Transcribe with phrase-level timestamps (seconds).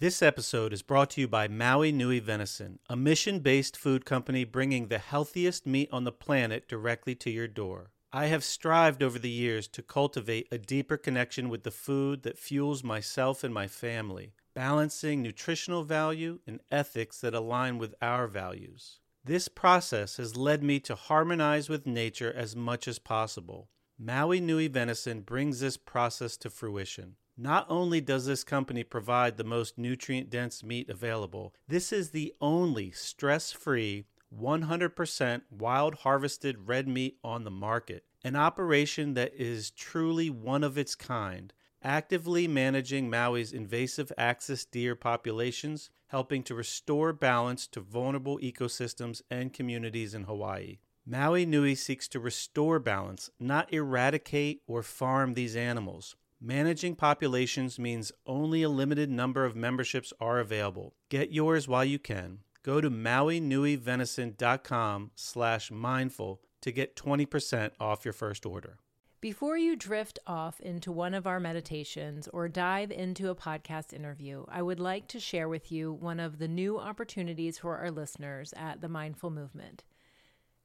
[0.00, 4.44] This episode is brought to you by Maui Nui Venison, a mission based food company
[4.44, 7.90] bringing the healthiest meat on the planet directly to your door.
[8.12, 12.38] I have strived over the years to cultivate a deeper connection with the food that
[12.38, 19.00] fuels myself and my family, balancing nutritional value and ethics that align with our values.
[19.24, 23.68] This process has led me to harmonize with nature as much as possible.
[23.98, 27.16] Maui Nui Venison brings this process to fruition.
[27.40, 32.34] Not only does this company provide the most nutrient dense meat available, this is the
[32.40, 34.06] only stress free,
[34.36, 38.02] 100% wild harvested red meat on the market.
[38.24, 44.96] An operation that is truly one of its kind, actively managing Maui's invasive axis deer
[44.96, 50.78] populations, helping to restore balance to vulnerable ecosystems and communities in Hawaii.
[51.06, 56.16] Maui Nui seeks to restore balance, not eradicate or farm these animals.
[56.40, 60.94] Managing populations means only a limited number of memberships are available.
[61.08, 62.44] Get yours while you can.
[62.62, 68.78] Go to mauinuivenison.com slash mindful to get 20% off your first order.
[69.20, 74.44] Before you drift off into one of our meditations or dive into a podcast interview,
[74.48, 78.54] I would like to share with you one of the new opportunities for our listeners
[78.56, 79.82] at the Mindful Movement.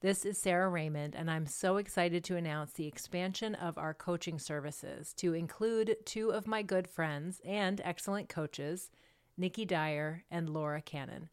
[0.04, 4.38] This is Sara Raymond, and I'm so excited to announce the expansion of our coaching
[4.38, 8.90] services to include two of my good friends and excellent coaches,
[9.38, 11.30] Nikki Dyer and Laura Cannon.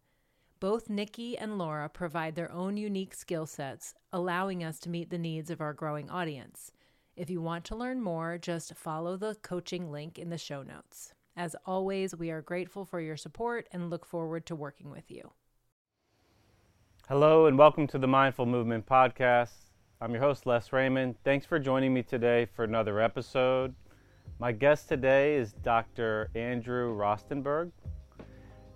[0.62, 5.18] Both Nikki and Laura provide their own unique skill sets, allowing us to meet the
[5.18, 6.72] needs of our growing audience.
[7.18, 11.14] If you want to learn more, just follow the coaching link in the show notes.
[11.36, 15.34] As always, we are grateful for your support and look forward to working with you.
[17.12, 19.66] Hello and welcome to the Mindful Movement Podcast.
[20.00, 21.16] I'm your host, Les Raymond.
[21.26, 23.76] Thanks for joining me today for another episode.
[24.40, 26.30] My guest today is Dr.
[26.36, 27.72] Andrew Rostenberg.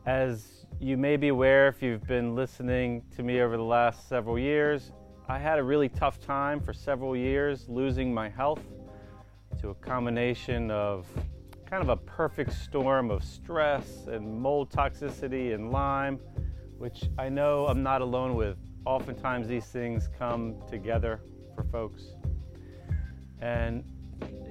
[0.05, 4.37] As you may be aware, if you've been listening to me over the last several
[4.37, 4.91] years,
[5.29, 8.63] I had a really tough time for several years losing my health
[9.61, 11.07] to a combination of
[11.65, 16.19] kind of a perfect storm of stress and mold toxicity and Lyme
[16.77, 18.57] which I know I'm not alone with.
[18.85, 21.21] Oftentimes these things come together
[21.55, 22.03] for folks.
[23.41, 23.83] And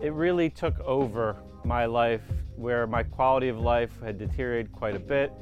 [0.02, 2.22] it really took over my life
[2.56, 5.32] where my quality of life had deteriorated quite a bit.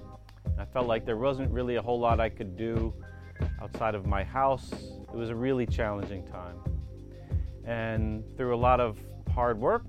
[0.58, 2.94] I felt like there wasn't really a whole lot I could do
[3.60, 4.72] outside of my house.
[4.72, 6.56] It was a really challenging time.
[7.64, 8.98] And through a lot of
[9.34, 9.86] hard work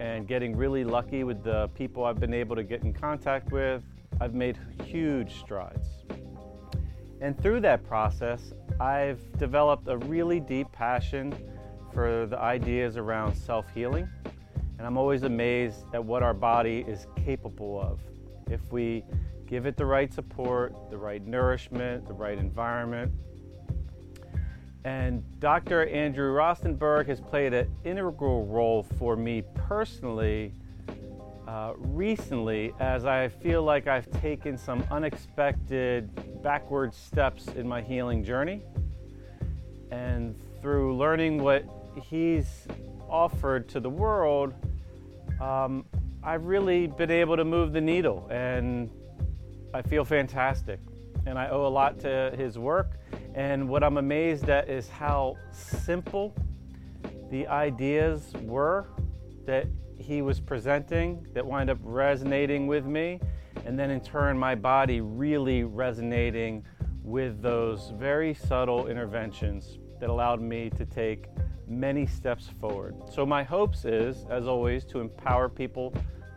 [0.00, 3.82] and getting really lucky with the people I've been able to get in contact with,
[4.20, 5.88] I've made huge strides.
[7.20, 11.34] And through that process, I've developed a really deep passion
[11.92, 14.08] for the ideas around self healing.
[14.78, 18.00] And I'm always amazed at what our body is capable of
[18.50, 19.02] if we
[19.46, 23.12] give it the right support, the right nourishment, the right environment.
[24.84, 25.86] And Dr.
[25.86, 30.52] Andrew Rostenberg has played an integral role for me personally
[31.48, 36.10] uh, recently as I feel like I've taken some unexpected
[36.46, 38.62] backward steps in my healing journey.
[39.90, 41.64] And through learning what
[42.00, 42.68] he's
[43.08, 44.54] offered to the world,
[45.40, 45.84] um,
[46.22, 48.88] I've really been able to move the needle and
[49.74, 50.78] I feel fantastic.
[51.26, 52.92] And I owe a lot to his work.
[53.34, 56.32] And what I'm amazed at is how simple
[57.28, 58.86] the ideas were
[59.46, 59.66] that
[59.98, 63.18] he was presenting that wind up resonating with me,
[63.64, 66.64] and then in turn, my body really resonating
[67.02, 71.26] with those very subtle interventions that allowed me to take
[71.68, 72.94] many steps forward.
[73.10, 75.92] So, my hopes is, as always, to empower people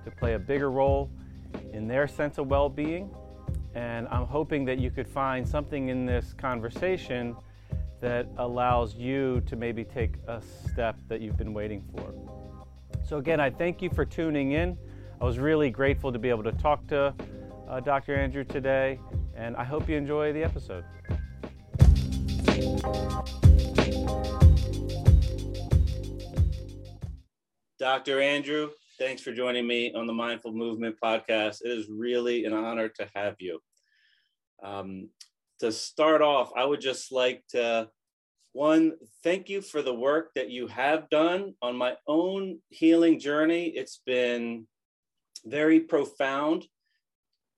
[0.06, 1.12] to play a bigger role
[1.74, 3.10] in their sense of well being.
[3.76, 7.36] And I'm hoping that you could find something in this conversation
[8.02, 12.14] that allows you to maybe take a step that you've been waiting for.
[13.08, 14.78] So, again, I thank you for tuning in.
[15.22, 17.14] I was really grateful to be able to talk to
[17.68, 18.16] uh, Dr.
[18.16, 18.98] Andrew today,
[19.36, 20.86] and I hope you enjoy the episode.
[27.78, 28.22] Dr.
[28.22, 31.66] Andrew, thanks for joining me on the Mindful Movement podcast.
[31.66, 33.60] It is really an honor to have you.
[34.64, 35.10] Um,
[35.60, 37.90] to start off, I would just like to
[38.54, 43.68] one, thank you for the work that you have done on my own healing journey.
[43.68, 44.66] It's been
[45.46, 46.66] very profound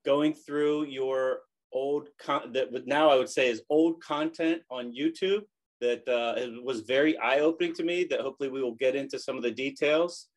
[0.04, 1.40] going through your
[1.72, 5.42] old con- that now I would say is old content on YouTube
[5.80, 9.36] that uh, it was very eye-opening to me that hopefully we will get into some
[9.36, 10.28] of the details.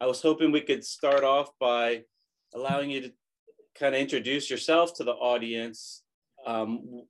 [0.00, 2.02] I was hoping we could start off by
[2.54, 3.12] allowing you to
[3.78, 6.02] kind of introduce yourself to the audience,
[6.46, 7.04] um,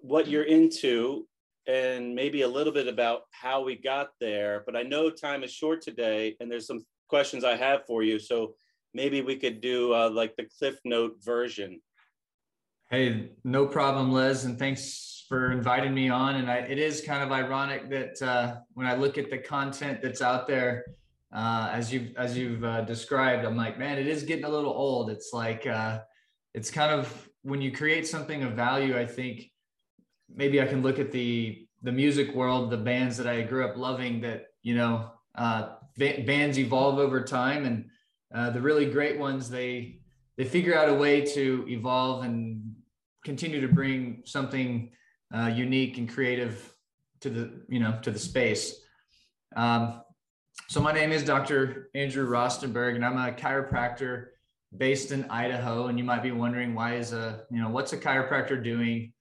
[0.00, 1.26] what you're into,
[1.66, 4.62] and maybe a little bit about how we got there.
[4.64, 8.18] But I know time is short today, and there's some questions I have for you.
[8.18, 8.54] So
[8.94, 11.80] maybe we could do uh, like the Cliff Note version.
[12.90, 16.36] Hey, no problem, Les, and thanks for inviting me on.
[16.36, 20.02] And I, it is kind of ironic that uh, when I look at the content
[20.02, 20.84] that's out there,
[21.32, 24.72] uh, as you've as you've uh, described, I'm like, man, it is getting a little
[24.72, 25.08] old.
[25.08, 26.00] It's like uh,
[26.52, 28.98] it's kind of when you create something of value.
[28.98, 29.50] I think
[30.28, 33.78] maybe I can look at the the music world, the bands that I grew up
[33.78, 34.20] loving.
[34.20, 37.86] That you know, uh, bands evolve over time, and
[38.34, 39.98] uh, the really great ones they
[40.36, 42.74] they figure out a way to evolve and
[43.24, 44.90] continue to bring something
[45.34, 46.74] uh, unique and creative
[47.20, 48.80] to the you know to the space.
[49.56, 50.02] Um,
[50.68, 51.90] so my name is Dr.
[51.94, 54.26] Andrew Rostenberg, and I'm a chiropractor
[54.76, 55.86] based in Idaho.
[55.86, 59.12] And you might be wondering why is a you know what's a chiropractor doing,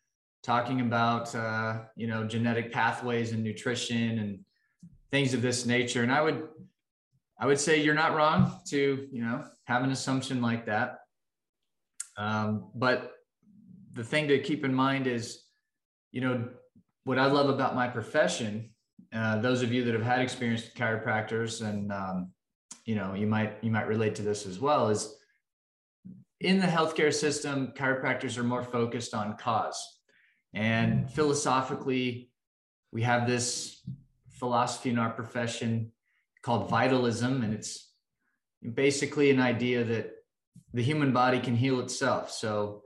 [0.43, 4.39] talking about uh, you know genetic pathways and nutrition and
[5.11, 6.03] things of this nature.
[6.03, 6.47] And I would
[7.41, 10.99] I would say you're not wrong to you know have an assumption like that.
[12.17, 13.13] Um, but
[13.93, 15.43] the thing to keep in mind is,
[16.11, 16.47] you know,
[17.03, 18.69] what I love about my profession.
[19.11, 22.31] Uh, those of you that have had experience with chiropractors, and um,
[22.85, 24.89] you know, you might you might relate to this as well.
[24.89, 25.15] Is
[26.39, 29.81] in the healthcare system, chiropractors are more focused on cause,
[30.53, 32.29] and philosophically,
[32.91, 33.81] we have this
[34.29, 35.91] philosophy in our profession
[36.41, 37.91] called vitalism, and it's
[38.73, 40.11] basically an idea that
[40.73, 42.31] the human body can heal itself.
[42.31, 42.81] So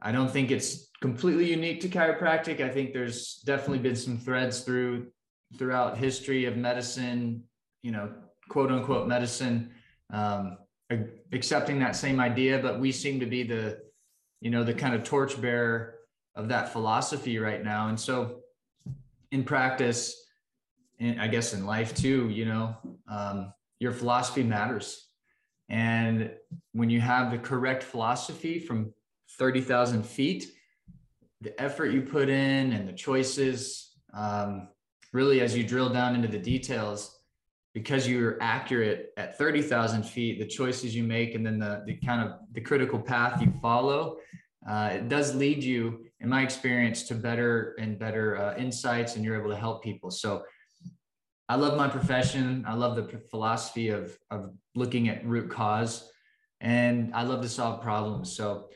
[0.00, 2.60] I don't think it's completely unique to chiropractic.
[2.60, 5.08] I think there's definitely been some threads through
[5.56, 7.42] throughout history of medicine,
[7.82, 8.12] you know,
[8.50, 9.70] quote unquote medicine,
[10.12, 10.58] um,
[11.32, 12.58] accepting that same idea.
[12.58, 13.80] But we seem to be the,
[14.40, 15.94] you know, the kind of torchbearer
[16.34, 17.88] of that philosophy right now.
[17.88, 18.40] And so,
[19.30, 20.14] in practice,
[21.00, 22.76] and I guess in life too, you know,
[23.08, 25.08] um, your philosophy matters.
[25.68, 26.30] And
[26.72, 28.92] when you have the correct philosophy from
[29.38, 30.46] 30,000 feet,
[31.40, 34.68] the effort you put in and the choices, um,
[35.12, 37.18] really, as you drill down into the details,
[37.74, 42.26] because you're accurate at 30,000 feet, the choices you make, and then the, the kind
[42.26, 44.16] of the critical path you follow,
[44.68, 49.24] uh, it does lead you, in my experience, to better and better uh, insights, and
[49.24, 50.10] you're able to help people.
[50.10, 50.42] So
[51.50, 52.64] I love my profession.
[52.68, 56.10] I love the philosophy of, of looking at root cause,
[56.60, 58.36] and I love to solve problems.
[58.36, 58.68] So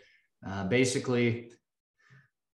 [0.46, 1.52] uh, basically,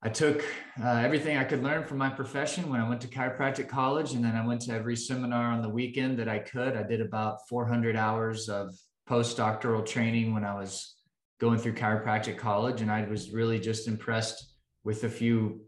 [0.02, 0.44] I took
[0.84, 4.24] uh, everything I could learn from my profession when I went to chiropractic college, and
[4.24, 6.76] then I went to every seminar on the weekend that I could.
[6.76, 8.74] I did about 400 hours of
[9.08, 10.96] postdoctoral training when I was
[11.40, 15.62] going through chiropractic college, and I was really just impressed with a few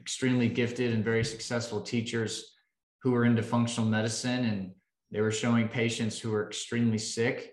[0.00, 2.53] extremely gifted and very successful teachers
[3.04, 4.72] who were into functional medicine, and
[5.10, 7.52] they were showing patients who were extremely sick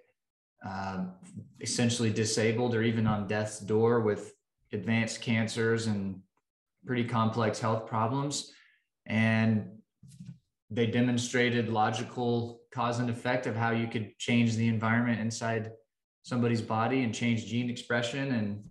[0.65, 1.12] um,
[1.59, 4.33] essentially disabled or even on death's door with
[4.71, 6.21] advanced cancers and
[6.86, 8.53] pretty complex health problems.
[9.06, 9.80] And
[10.69, 15.71] they demonstrated logical cause and effect of how you could change the environment inside
[16.24, 18.63] somebody's body and change gene expression and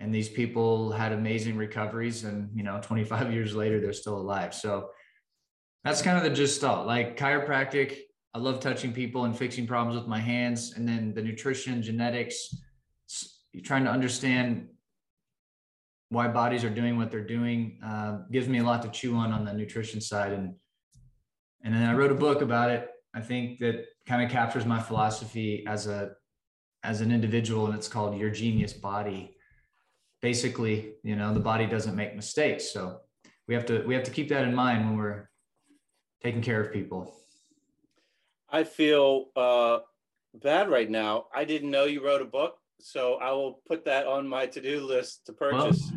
[0.00, 4.54] and these people had amazing recoveries and you know 25 years later they're still alive
[4.54, 4.88] so
[5.84, 7.98] that's kind of the gist of like chiropractic
[8.34, 10.74] I love touching people and fixing problems with my hands.
[10.76, 12.54] And then the nutrition, genetics,
[13.52, 14.68] you're trying to understand
[16.10, 19.32] why bodies are doing what they're doing uh, gives me a lot to chew on
[19.32, 20.32] on the nutrition side.
[20.32, 20.54] And
[21.64, 22.88] and then I wrote a book about it.
[23.12, 26.12] I think that kind of captures my philosophy as a
[26.84, 29.34] as an individual, and it's called Your Genius Body.
[30.22, 33.00] Basically, you know, the body doesn't make mistakes, so
[33.48, 35.27] we have to we have to keep that in mind when we're
[36.22, 37.14] taking care of people.
[38.50, 39.80] I feel uh,
[40.34, 41.26] bad right now.
[41.34, 44.80] I didn't know you wrote a book, so I will put that on my to-do
[44.80, 45.92] list to purchase.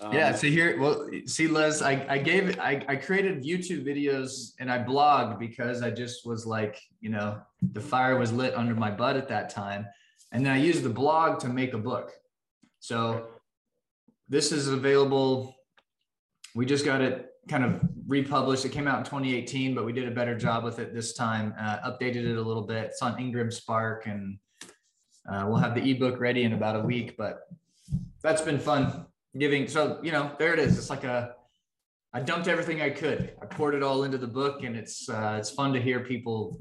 [0.00, 0.34] Well, um, yeah.
[0.34, 4.78] So here, well, see, Les, I, I gave, I, I created YouTube videos and I
[4.78, 7.40] blogged because I just was like, you know,
[7.72, 9.86] the fire was lit under my butt at that time.
[10.32, 12.10] And then I used the blog to make a book.
[12.80, 13.28] So
[14.28, 15.54] this is available.
[16.54, 18.64] We just got it kind of republished.
[18.64, 21.54] It came out in 2018, but we did a better job with it this time.
[21.58, 22.86] Uh, updated it a little bit.
[22.86, 24.38] It's on Ingram Spark, and
[25.30, 27.16] uh, we'll have the ebook ready in about a week.
[27.16, 27.40] But
[28.22, 29.06] that's been fun
[29.38, 29.68] giving.
[29.68, 30.78] So you know, there it is.
[30.78, 31.34] It's like a
[32.14, 33.34] I dumped everything I could.
[33.42, 36.58] I poured it all into the book, and it's uh, it's fun to hear people,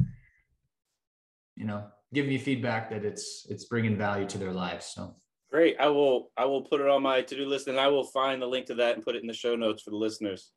[1.56, 4.88] you know, give me feedback that it's it's bringing value to their lives.
[4.88, 5.16] So
[5.54, 5.76] Great.
[5.80, 8.48] I will I will put it on my to-do list and I will find the
[8.48, 10.52] link to that and put it in the show notes for the listeners.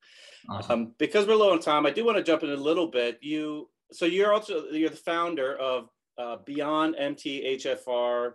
[0.48, 0.72] Awesome.
[0.72, 3.18] Um, because we're low on time, I do want to jump in a little bit.
[3.20, 8.32] You so you're also you're the founder of uh, beyondmthfr.com,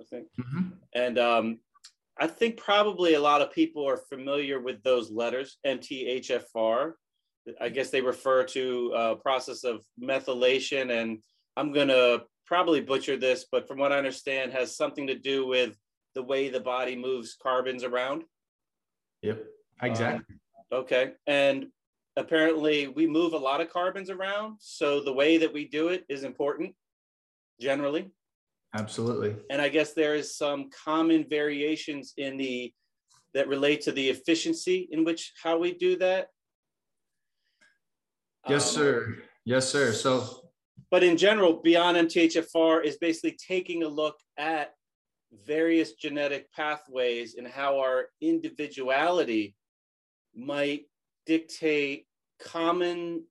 [0.00, 0.28] I think.
[0.38, 0.68] Mm-hmm.
[0.94, 1.58] And um,
[2.16, 6.92] I think probably a lot of people are familiar with those letters, MTHFR.
[7.60, 11.18] I guess they refer to a uh, process of methylation, and
[11.56, 12.20] I'm gonna
[12.54, 15.76] probably butchered this, but from what I understand, has something to do with
[16.14, 18.22] the way the body moves carbons around.
[19.22, 19.44] Yep,
[19.82, 20.36] exactly.
[20.70, 21.66] Um, okay, and
[22.14, 26.04] apparently we move a lot of carbons around, so the way that we do it
[26.08, 26.76] is important,
[27.60, 28.12] generally.
[28.72, 29.34] Absolutely.
[29.50, 32.72] And I guess there is some common variations in the
[33.34, 36.28] that relate to the efficiency in which how we do that.
[38.48, 39.16] Yes, um, sir.
[39.44, 39.90] Yes, sir.
[39.92, 40.43] So
[40.94, 44.74] but in general, Beyond MTHFR is basically taking a look at
[45.44, 49.56] various genetic pathways and how our individuality
[50.36, 50.82] might
[51.26, 52.06] dictate
[52.40, 53.24] common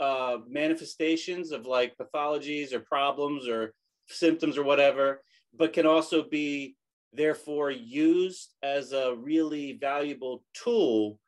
[0.00, 3.72] uh, manifestations of like pathologies or problems or
[4.08, 5.22] symptoms or whatever,
[5.56, 6.74] but can also be
[7.12, 11.20] therefore used as a really valuable tool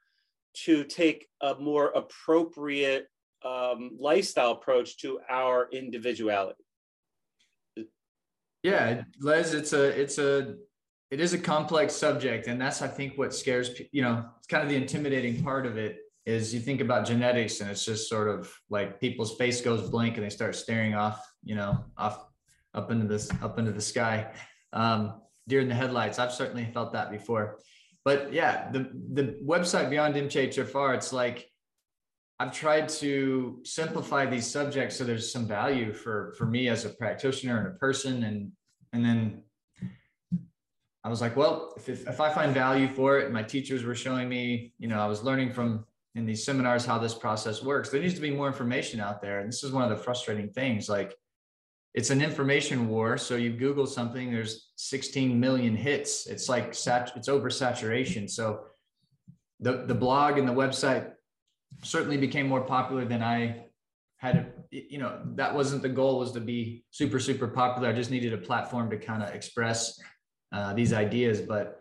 [0.55, 3.07] to take a more appropriate
[3.45, 6.65] um, lifestyle approach to our individuality.
[8.63, 10.57] Yeah, Les, it's a it's a
[11.11, 14.63] it is a complex subject, and that's I think what scares you know it's kind
[14.63, 18.29] of the intimidating part of it is you think about genetics and it's just sort
[18.29, 22.27] of like people's face goes blank and they start staring off you know off
[22.75, 24.31] up into this up into the sky
[24.75, 26.19] um, during the headlights.
[26.19, 27.59] I've certainly felt that before,
[28.05, 31.50] but yeah, the the website Beyond MTHFR, it's like
[32.41, 36.89] I've tried to simplify these subjects so there's some value for for me as a
[36.89, 38.53] practitioner and a person and
[38.95, 39.43] and then
[41.03, 43.95] I was like, well, if, if, if I find value for it, my teachers were
[43.95, 47.89] showing me, you know, I was learning from in these seminars how this process works.
[47.89, 49.39] There needs to be more information out there.
[49.41, 50.89] And this is one of the frustrating things.
[50.89, 51.15] Like
[51.95, 53.17] it's an information war.
[53.17, 56.27] So you Google something, there's 16 million hits.
[56.27, 58.29] It's like sat, it's oversaturation.
[58.29, 58.65] So
[59.61, 61.13] the the blog and the website
[61.83, 63.67] certainly became more popular than I
[64.19, 64.53] had.
[64.71, 67.89] You know, that wasn't the goal was to be super, super popular.
[67.89, 69.99] I just needed a platform to kind of express
[70.53, 71.41] uh, these ideas.
[71.41, 71.81] But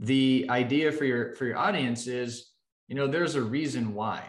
[0.00, 2.52] the idea for your for your audience is,
[2.88, 4.24] you know, there's a reason why.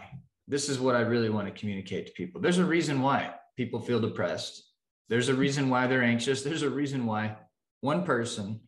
[0.47, 2.41] This is what I really want to communicate to people.
[2.41, 4.61] There's a reason why people feel depressed.
[5.09, 6.43] There's a reason why they're anxious.
[6.43, 7.37] There's a reason why
[7.81, 8.61] one person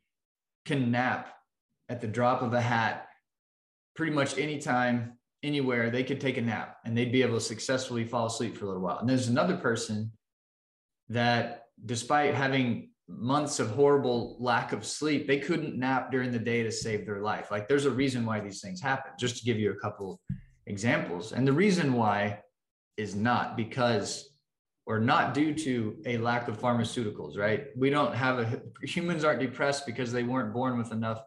[0.65, 1.33] can nap
[1.89, 3.07] at the drop of a hat
[3.95, 8.03] pretty much anytime anywhere, they could take a nap and they'd be able to successfully
[8.03, 8.99] fall asleep for a little while.
[8.99, 10.11] And there's another person
[11.09, 16.63] that, despite having months of horrible lack of sleep, they couldn't nap during the day
[16.63, 17.51] to save their life.
[17.51, 20.19] Like there's a reason why these things happen, just to give you a couple
[20.65, 21.31] examples.
[21.31, 22.39] And the reason why
[22.97, 24.29] is not because
[24.87, 27.67] or not due to a lack of pharmaceuticals, right?
[27.75, 31.23] We don't have a humans aren't depressed because they weren't born with enough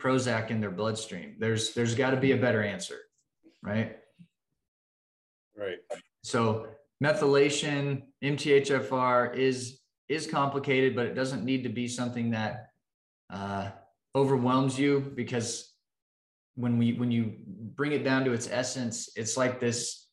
[0.00, 1.36] Prozac in their bloodstream.
[1.38, 2.98] There's there's got to be a better answer
[3.66, 3.96] right?
[5.56, 5.78] Right.
[6.22, 6.68] So
[7.02, 12.68] methylation, MTHFR is is complicated, but it doesn't need to be something that
[13.32, 13.70] uh,
[14.14, 15.74] overwhelms you because
[16.54, 17.34] when we when you
[17.74, 20.06] bring it down to its essence, it's like this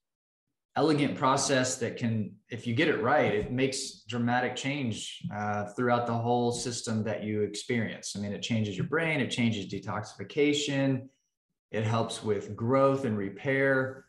[0.76, 6.08] elegant process that can, if you get it right, it makes dramatic change uh, throughout
[6.08, 8.16] the whole system that you experience.
[8.18, 11.08] I mean, it changes your brain, it changes detoxification,
[11.74, 14.06] it helps with growth and repair,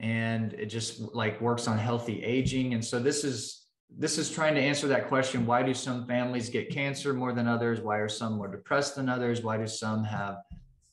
[0.00, 2.72] and it just like works on healthy aging.
[2.72, 6.48] And so this is this is trying to answer that question: Why do some families
[6.48, 7.80] get cancer more than others?
[7.80, 9.42] Why are some more depressed than others?
[9.42, 10.38] Why do some have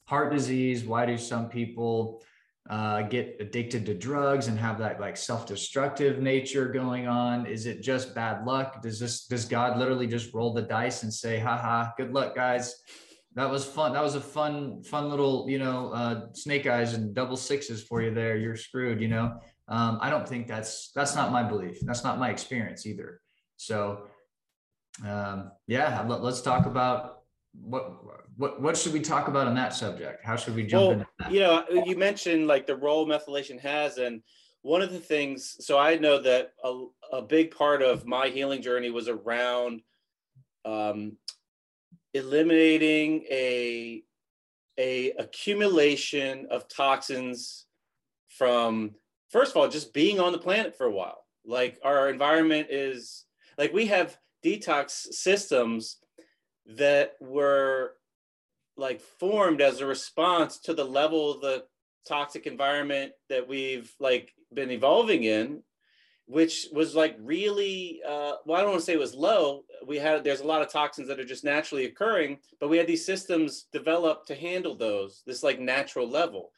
[0.05, 0.83] heart disease?
[0.83, 2.21] Why do some people
[2.69, 7.45] uh, get addicted to drugs and have that like self-destructive nature going on?
[7.45, 8.81] Is it just bad luck?
[8.81, 12.35] Does this does God literally just roll the dice and say, ha "Ha good luck,
[12.35, 12.83] guys"?
[13.35, 13.93] That was fun.
[13.93, 18.01] That was a fun, fun little, you know, uh, snake eyes and double sixes for
[18.01, 18.35] you there.
[18.35, 19.39] You're screwed, you know.
[19.67, 21.79] Um, I don't think that's that's not my belief.
[21.81, 23.21] That's not my experience either.
[23.55, 24.07] So,
[25.07, 27.19] um, yeah, let, us talk about
[27.53, 27.93] what
[28.35, 30.25] what what should we talk about on that subject?
[30.25, 31.31] How should we jump well, into that?
[31.31, 34.21] You know, you mentioned like the role methylation has, and
[34.61, 35.55] one of the things.
[35.61, 39.81] So I know that a, a big part of my healing journey was around
[40.65, 41.13] um,
[42.13, 44.03] eliminating a
[44.77, 47.65] a accumulation of toxins
[48.29, 48.91] from
[49.29, 51.25] first of all just being on the planet for a while.
[51.45, 53.25] Like our environment is
[53.57, 55.97] like we have detox systems
[56.65, 57.93] that were
[58.77, 61.63] like formed as a response to the level of the
[62.07, 65.61] toxic environment that we've like been evolving in
[66.31, 69.63] which was like really uh, well i don't want to say it was low.
[69.85, 72.87] We had there's a lot of toxins that are just naturally occurring but we had
[72.87, 76.51] these systems developed to handle those this like natural level.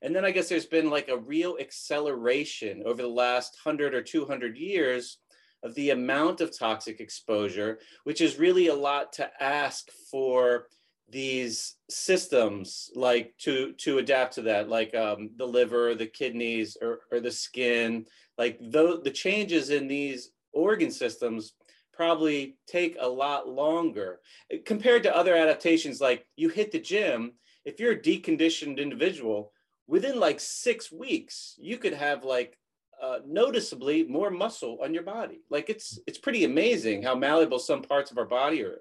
[0.00, 4.02] And then i guess there's been like a real acceleration over the last 100 or
[4.02, 5.18] 200 years
[5.62, 10.68] of the amount of toxic exposure which is really a lot to ask for
[11.10, 17.00] these systems like to to adapt to that like um, the liver the kidneys or,
[17.10, 18.04] or the skin
[18.38, 21.54] like the, the changes in these organ systems
[21.92, 24.20] probably take a lot longer.
[24.64, 27.32] Compared to other adaptations like you hit the gym
[27.64, 29.52] if you're a deconditioned individual
[29.88, 32.56] within like six weeks you could have like
[33.02, 35.40] uh, noticeably more muscle on your body.
[35.50, 38.80] Like it's it's pretty amazing how malleable some parts of our body are.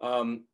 [0.00, 0.44] Um,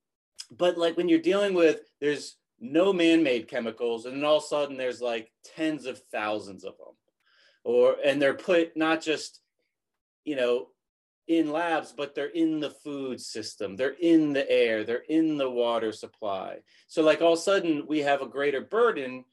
[0.51, 4.47] but like when you're dealing with there's no man-made chemicals and then all of a
[4.47, 6.94] sudden there's like tens of thousands of them
[7.65, 9.41] or and they're put not just
[10.25, 10.69] you know
[11.27, 15.51] in labs but they're in the food system they're in the air they're in the
[15.51, 19.25] water supply so like all of a sudden we have a greater burden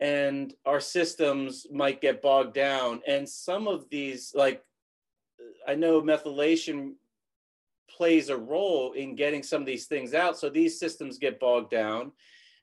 [0.00, 4.62] and our systems might get bogged down and some of these like
[5.68, 6.94] i know methylation
[7.96, 10.38] plays a role in getting some of these things out.
[10.38, 12.12] So these systems get bogged down.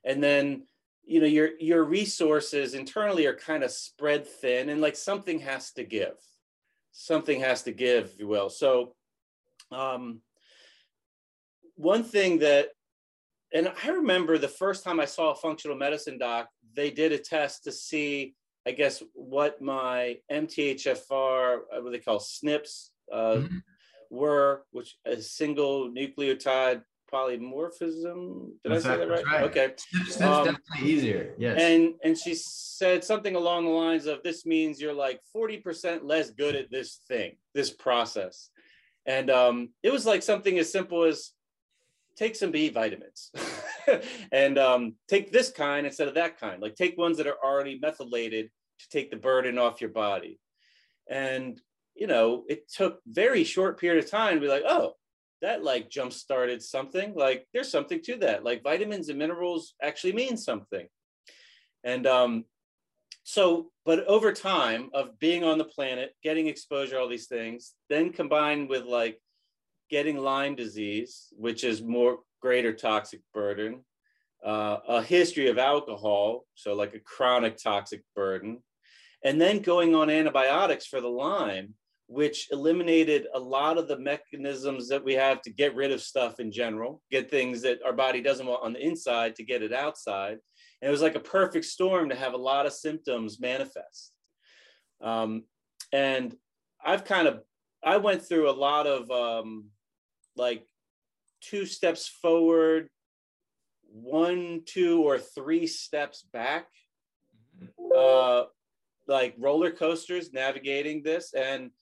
[0.04, 0.66] And then,
[1.06, 5.72] you know, your your resources internally are kind of spread thin and like something has
[5.72, 6.16] to give.
[6.92, 8.50] Something has to give, if you will.
[8.50, 8.94] So
[9.70, 10.20] um
[11.76, 12.68] one thing that
[13.52, 17.18] and I remember the first time I saw a functional medicine doc, they did a
[17.18, 18.34] test to see,
[18.66, 23.58] I guess, what my MTHFR, what they call SNPs, uh, mm-hmm
[24.14, 26.82] were, which a single nucleotide
[27.12, 28.50] polymorphism.
[28.62, 29.24] Did that's I say that right?
[29.26, 29.44] right?
[29.44, 29.74] Okay.
[29.92, 31.34] That's, um, definitely easier.
[31.38, 31.60] Yes.
[31.60, 36.30] And and she said something along the lines of this means you're like 40% less
[36.30, 38.50] good at this thing, this process.
[39.06, 41.30] And um, it was like something as simple as
[42.16, 43.32] take some B vitamins
[44.32, 46.62] and um, take this kind instead of that kind.
[46.62, 48.50] Like take ones that are already methylated
[48.80, 50.38] to take the burden off your body.
[51.08, 51.60] And
[51.94, 54.94] you know, it took very short period of time to be like, oh,
[55.44, 57.14] that like jump started something.
[57.14, 58.44] Like there's something to that.
[58.44, 60.88] Like vitamins and minerals actually mean something.
[61.84, 62.44] And um,
[63.24, 68.10] so, but over time of being on the planet, getting exposure, all these things, then
[68.10, 69.20] combined with like
[69.90, 73.84] getting Lyme disease, which is more greater toxic burden,
[74.44, 78.62] uh, a history of alcohol, so like a chronic toxic burden,
[79.22, 81.74] and then going on antibiotics for the Lyme,
[82.14, 86.38] which eliminated a lot of the mechanisms that we have to get rid of stuff
[86.38, 89.72] in general, get things that our body doesn't want on the inside to get it
[89.72, 90.38] outside.
[90.80, 94.12] And it was like a perfect storm to have a lot of symptoms manifest.
[95.02, 95.42] Um,
[95.92, 96.36] and
[96.84, 97.40] I've kind of,
[97.82, 99.70] I went through a lot of um,
[100.36, 100.62] like
[101.40, 102.88] two steps forward,
[103.90, 106.66] one, two, or three steps back,
[107.60, 107.90] mm-hmm.
[107.96, 108.44] uh,
[109.08, 111.34] like roller coasters navigating this.
[111.34, 111.72] And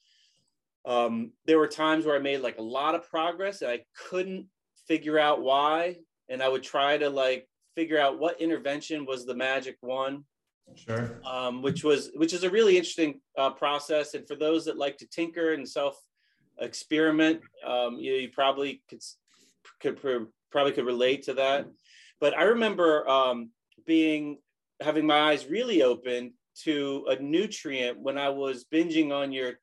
[0.85, 4.47] um, there were times where I made like a lot of progress and I couldn't
[4.87, 5.97] figure out why.
[6.29, 10.25] And I would try to like figure out what intervention was the magic one.
[10.75, 11.21] Sure.
[11.27, 14.15] Um, which was which is a really interesting uh, process.
[14.15, 16.01] And for those that like to tinker and self
[16.61, 19.03] experiment, um, you, you probably could
[19.81, 20.01] could
[20.51, 21.67] probably could relate to that.
[22.21, 23.51] But I remember um,
[23.87, 24.39] being
[24.81, 29.55] having my eyes really open to a nutrient when I was binging on your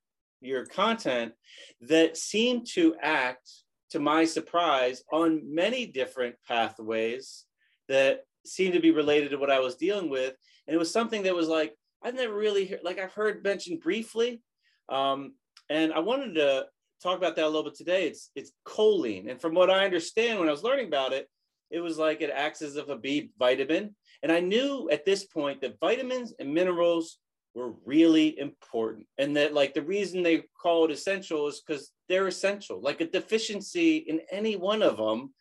[0.42, 1.34] your content
[1.82, 3.50] that seem to act
[3.92, 7.46] to my surprise on many different pathways
[7.88, 10.34] that seemed to be related to what I was dealing with.
[10.68, 11.74] And it was something that was like,
[12.04, 14.42] I've never really heard, like I've heard mentioned briefly.
[14.88, 15.34] Um,
[15.70, 16.68] and I wanted to
[17.02, 18.08] talk about that a little bit today.
[18.08, 19.30] It's, it's choline.
[19.30, 21.28] And from what I understand when I was learning about it,
[21.72, 23.96] it was like it acts as if a B vitamin.
[24.24, 27.20] And I knew at this point that vitamins and minerals
[27.56, 29.08] were really important.
[29.18, 32.82] And that like the reason they call it essential is because they're essential.
[32.82, 35.34] Like a deficiency in any one of them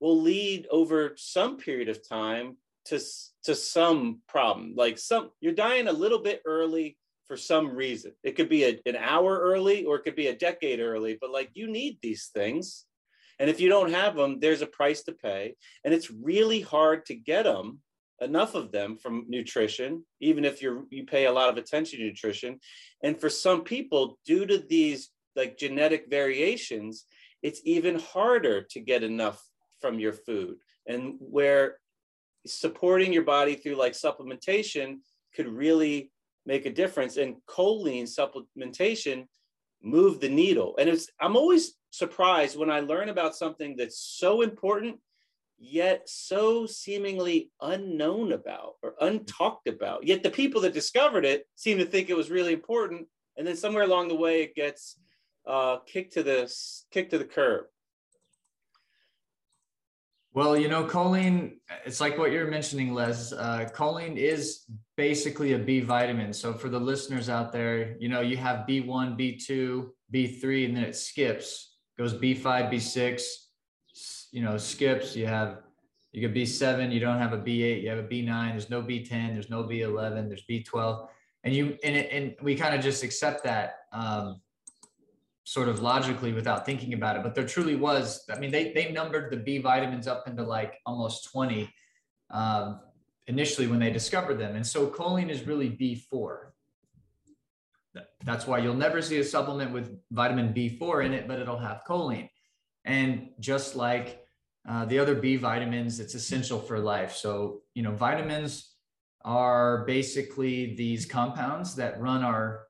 [0.00, 3.00] will lead over some period of time to
[3.44, 4.74] to some problem.
[4.76, 8.12] Like some you're dying a little bit early for some reason.
[8.22, 11.30] It could be a, an hour early or it could be a decade early but
[11.30, 12.84] like you need these things.
[13.38, 15.56] And if you don't have them there's a price to pay.
[15.84, 17.80] And it's really hard to get them
[18.20, 22.06] enough of them from nutrition, even if you're you pay a lot of attention to
[22.06, 22.58] nutrition.
[23.02, 27.04] And for some people, due to these like genetic variations,
[27.42, 29.42] it's even harder to get enough
[29.80, 31.76] from your food and where
[32.46, 34.96] supporting your body through like supplementation
[35.34, 36.10] could really
[36.46, 39.26] make a difference and choline supplementation
[39.82, 44.42] move the needle and it's i'm always surprised when i learn about something that's so
[44.42, 44.96] important
[45.58, 51.78] yet so seemingly unknown about or untalked about yet the people that discovered it seem
[51.78, 54.98] to think it was really important and then somewhere along the way it gets
[55.46, 56.52] uh, kicked to the
[56.90, 57.64] kicked to the curb
[60.36, 63.32] well, you know, choline, it's like what you're mentioning, Les.
[63.32, 64.64] Uh, choline is
[64.94, 66.34] basically a B vitamin.
[66.34, 70.84] So for the listeners out there, you know, you have B1, B2, B3, and then
[70.84, 73.22] it skips, goes B5, B6,
[74.36, 75.16] you know, skips.
[75.16, 75.62] You have,
[76.12, 79.32] you get B7, you don't have a B8, you have a B9, there's no B10,
[79.32, 81.08] there's no B11, there's B12.
[81.42, 83.76] And you, and, it, and we kind of just accept that.
[83.92, 84.42] Um,
[85.44, 87.22] sort of logically without thinking about it.
[87.22, 90.74] But there truly was, I mean, they, they numbered the B vitamins up into like
[90.84, 91.72] almost 20
[92.32, 92.80] um,
[93.28, 94.56] initially when they discovered them.
[94.56, 96.38] And so choline is really B4.
[98.24, 101.82] That's why you'll never see a supplement with vitamin B4 in it, but it'll have
[101.88, 102.28] choline.
[102.84, 104.25] And just like
[104.68, 107.14] uh, the other B vitamins, it's essential for life.
[107.14, 108.74] So, you know, vitamins
[109.24, 112.66] are basically these compounds that run our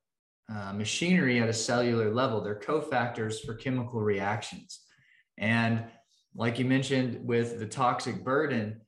[0.55, 2.41] uh, machinery at a cellular level.
[2.41, 4.81] They're cofactors for chemical reactions.
[5.39, 5.85] And
[6.35, 8.81] like you mentioned with the toxic burden,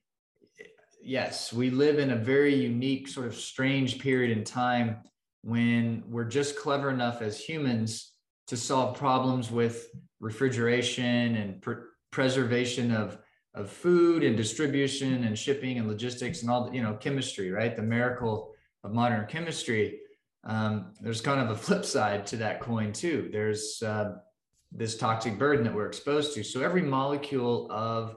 [1.02, 4.98] yes, we live in a very unique, sort of strange period in time
[5.42, 8.12] when we're just clever enough as humans
[8.48, 9.88] to solve problems with
[10.20, 11.84] refrigeration and pr-
[12.18, 13.18] preservation of,
[13.54, 17.76] of food and distribution and shipping and logistics and all the, you know, chemistry, right?
[17.76, 18.36] The miracle
[18.82, 20.00] of modern chemistry
[20.44, 23.28] um, there's kind of a flip side to that coin too.
[23.30, 24.16] There's uh,
[24.72, 26.42] this toxic burden that we're exposed to.
[26.42, 28.16] So every molecule of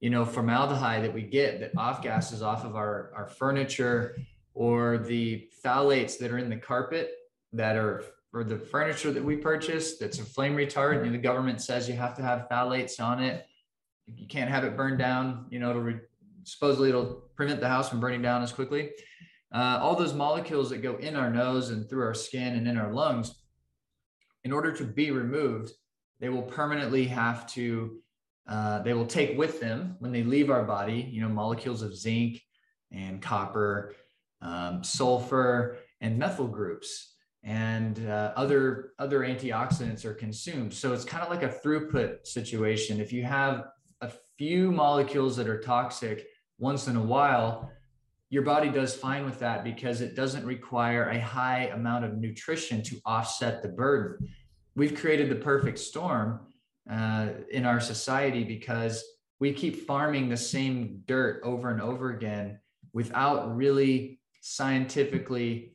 [0.00, 4.16] you know formaldehyde that we get that off gases off of our, our furniture
[4.54, 7.12] or the phthalates that are in the carpet
[7.52, 11.60] that are or the furniture that we purchase that's a flame retardant and the government
[11.60, 13.46] says you have to have phthalates on it.
[14.06, 16.00] You can't have it burned down you know it'll re-
[16.44, 18.90] supposedly it'll prevent the house from burning down as quickly.
[19.52, 22.76] Uh, all those molecules that go in our nose and through our skin and in
[22.76, 23.34] our lungs,
[24.44, 25.72] in order to be removed,
[26.20, 27.98] they will permanently have to,
[28.48, 31.96] uh, they will take with them when they leave our body, you know, molecules of
[31.96, 32.40] zinc
[32.92, 33.94] and copper,
[34.40, 37.09] um, sulfur, and methyl groups
[37.42, 43.00] and uh, other other antioxidants are consumed so it's kind of like a throughput situation
[43.00, 43.64] if you have
[44.02, 46.26] a few molecules that are toxic
[46.58, 47.70] once in a while
[48.30, 52.80] your body does fine with that because it doesn't require a high amount of nutrition
[52.84, 54.28] to offset the burden.
[54.76, 56.46] We've created the perfect storm
[56.88, 59.04] uh, in our society because
[59.40, 62.60] we keep farming the same dirt over and over again
[62.92, 65.74] without really scientifically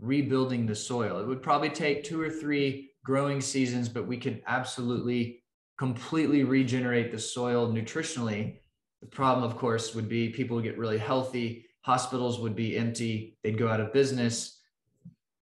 [0.00, 1.18] rebuilding the soil.
[1.20, 5.42] It would probably take two or three growing seasons, but we could absolutely
[5.78, 8.58] completely regenerate the soil nutritionally.
[9.00, 13.36] The problem, of course, would be people would get really healthy hospitals would be empty
[13.42, 14.60] they'd go out of business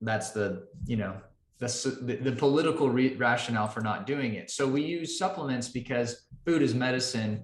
[0.01, 1.15] that's the you know
[1.59, 6.61] the, the political re- rationale for not doing it so we use supplements because food
[6.61, 7.43] is medicine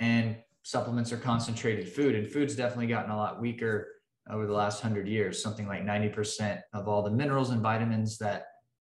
[0.00, 3.86] and supplements are concentrated food and food's definitely gotten a lot weaker
[4.30, 8.46] over the last 100 years something like 90% of all the minerals and vitamins that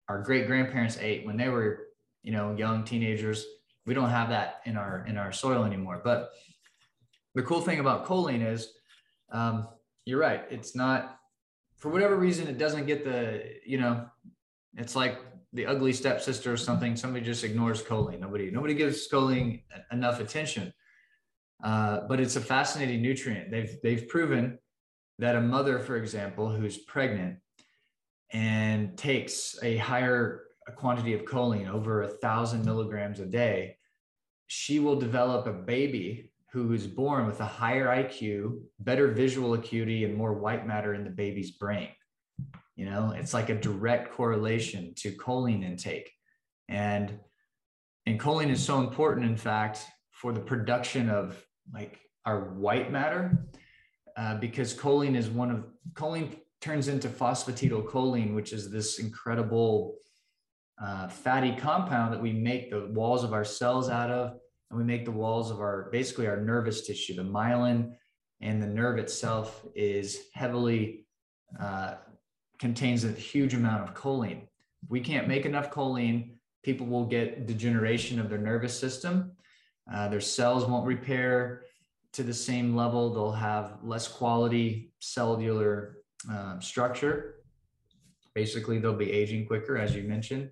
[0.08, 1.88] our great grandparents ate when they were
[2.22, 3.44] you know young teenagers
[3.86, 6.30] we don't have that in our in our soil anymore but
[7.34, 8.72] the cool thing about choline is
[9.32, 9.68] um,
[10.04, 10.44] you're right.
[10.50, 11.18] It's not
[11.76, 14.06] for whatever reason it doesn't get the you know
[14.76, 15.18] it's like
[15.52, 16.96] the ugly stepsister or something.
[16.96, 18.20] Somebody just ignores choline.
[18.20, 20.72] Nobody nobody gives choline enough attention.
[21.62, 23.50] Uh, but it's a fascinating nutrient.
[23.50, 24.58] They've they've proven
[25.18, 27.38] that a mother, for example, who's pregnant
[28.32, 30.44] and takes a higher
[30.76, 33.76] quantity of choline, over a thousand milligrams a day,
[34.46, 40.04] she will develop a baby who is born with a higher IQ, better visual acuity,
[40.04, 41.88] and more white matter in the baby's brain.
[42.76, 46.10] You know, it's like a direct correlation to choline intake.
[46.68, 47.18] And
[48.06, 53.46] and choline is so important, in fact, for the production of like our white matter,
[54.16, 59.96] uh, because choline is one of choline turns into phosphatidylcholine, which is this incredible
[60.82, 64.36] uh, fatty compound that we make the walls of our cells out of
[64.70, 67.92] and we make the walls of our basically our nervous tissue, the myelin
[68.40, 71.06] and the nerve itself is heavily
[71.60, 71.94] uh,
[72.58, 74.42] contains a huge amount of choline.
[74.82, 76.30] If we can't make enough choline,
[76.62, 79.32] people will get degeneration of their nervous system.
[79.92, 81.62] Uh, their cells won't repair
[82.14, 83.12] to the same level.
[83.12, 85.98] They'll have less quality cellular
[86.30, 87.36] uh, structure.
[88.34, 90.50] Basically, they'll be aging quicker, as you mentioned.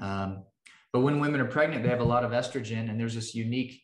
[0.00, 0.44] Um,
[0.92, 3.82] but when women are pregnant, they have a lot of estrogen, and there's this unique,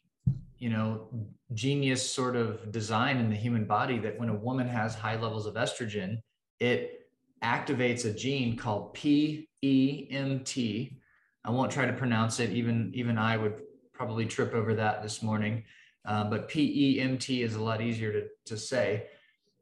[0.59, 1.09] you know,
[1.54, 5.46] genius sort of design in the human body that when a woman has high levels
[5.46, 6.20] of estrogen,
[6.61, 7.09] it
[7.42, 10.96] activates a gene called PEMT.
[11.44, 12.50] I won't try to pronounce it.
[12.50, 15.64] Even even I would probably trip over that this morning.
[16.04, 19.06] Uh, but PEMT is a lot easier to, to say.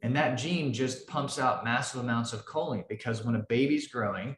[0.03, 4.37] And that gene just pumps out massive amounts of choline because when a baby's growing,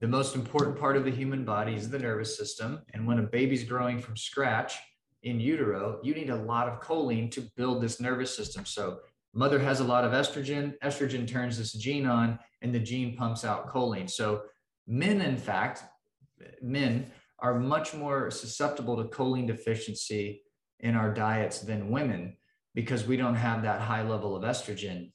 [0.00, 2.82] the most important part of the human body is the nervous system.
[2.92, 4.74] And when a baby's growing from scratch
[5.22, 8.66] in utero, you need a lot of choline to build this nervous system.
[8.66, 8.98] So
[9.32, 13.44] mother has a lot of estrogen, estrogen turns this gene on, and the gene pumps
[13.44, 14.10] out choline.
[14.10, 14.42] So
[14.86, 15.84] men, in fact,
[16.60, 20.42] men are much more susceptible to choline deficiency
[20.80, 22.36] in our diets than women
[22.74, 25.10] because we don't have that high level of estrogen.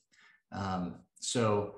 [0.52, 1.76] Um, so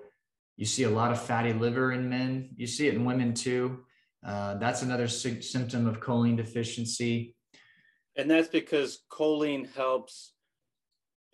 [0.55, 2.49] you see a lot of fatty liver in men.
[2.55, 3.83] You see it in women too.
[4.25, 7.35] Uh, that's another sy- symptom of choline deficiency.
[8.15, 10.33] And that's because choline helps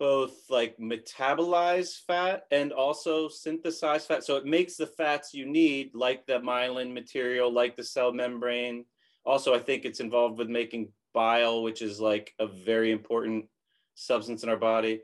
[0.00, 4.24] both like metabolize fat and also synthesize fat.
[4.24, 8.86] So it makes the fats you need, like the myelin material, like the cell membrane.
[9.26, 13.46] Also, I think it's involved with making bile, which is like a very important
[13.94, 15.02] substance in our body.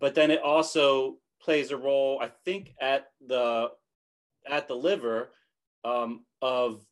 [0.00, 3.70] But then it also plays a role, I think, at the
[4.48, 5.30] at the liver
[5.84, 6.84] um, of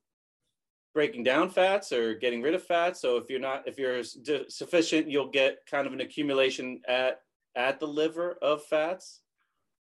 [0.95, 3.01] breaking down fats or getting rid of fats.
[3.01, 7.21] So if you're not if you're sufficient, you'll get kind of an accumulation at
[7.55, 9.23] at the liver of fats.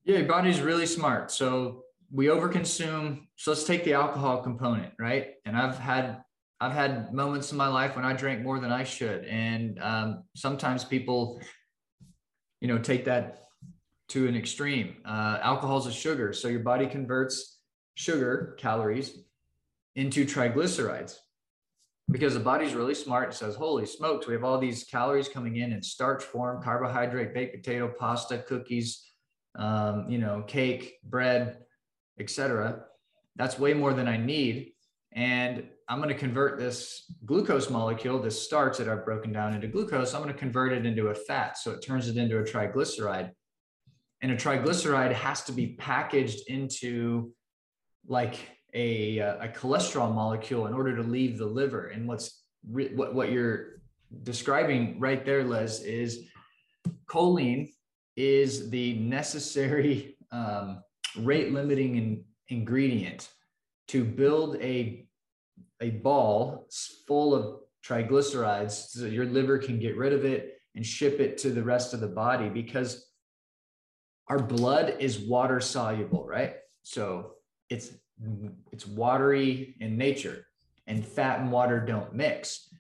[0.03, 1.31] Yeah, your body's really smart.
[1.31, 3.27] So we overconsume.
[3.35, 5.35] So let's take the alcohol component, right?
[5.45, 6.23] And I've had
[6.61, 10.23] I've had moments in my life when I drank more than I should, and um,
[10.35, 11.41] sometimes people,
[12.59, 13.45] you know, take that
[14.09, 14.97] to an extreme.
[15.05, 17.59] Uh, alcohol is a sugar, so your body converts
[17.95, 19.19] sugar calories
[19.95, 21.15] into triglycerides
[22.11, 23.29] because the body's really smart.
[23.29, 27.33] It says, "Holy smokes, we have all these calories coming in in starch form, carbohydrate,
[27.33, 29.05] baked potato, pasta, cookies,
[29.55, 31.59] um, you know, cake, bread,
[32.19, 32.83] etc.
[33.37, 34.73] That's way more than I need."
[35.13, 39.67] And I'm going to convert this glucose molecule, this starch that I've broken down into
[39.67, 41.57] glucose, I'm going to convert it into a fat.
[41.57, 43.31] So it turns it into a triglyceride.
[44.21, 47.33] And a triglyceride has to be packaged into
[48.07, 48.35] like
[48.75, 51.87] a, a cholesterol molecule in order to leave the liver.
[51.87, 53.81] And what's what, what you're
[54.23, 56.25] describing right there, Les, is
[57.09, 57.69] choline
[58.15, 60.83] is the necessary um,
[61.17, 63.29] rate limiting in, ingredient
[63.87, 65.07] to build a
[65.81, 66.67] a ball
[67.07, 71.49] full of triglycerides so your liver can get rid of it and ship it to
[71.49, 73.05] the rest of the body because
[74.27, 76.55] our blood is water soluble right?
[76.83, 77.33] So
[77.69, 77.91] it's
[78.71, 80.45] it's watery in nature
[80.87, 82.73] and fat and water don't mix.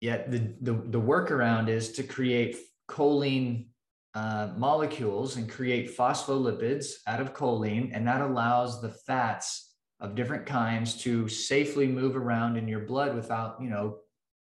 [0.00, 2.56] Yet the the, the workaround is to create
[2.88, 3.66] choline
[4.14, 9.69] uh, molecules and create phospholipids out of choline and that allows the fats
[10.00, 13.98] of different kinds to safely move around in your blood without, you know,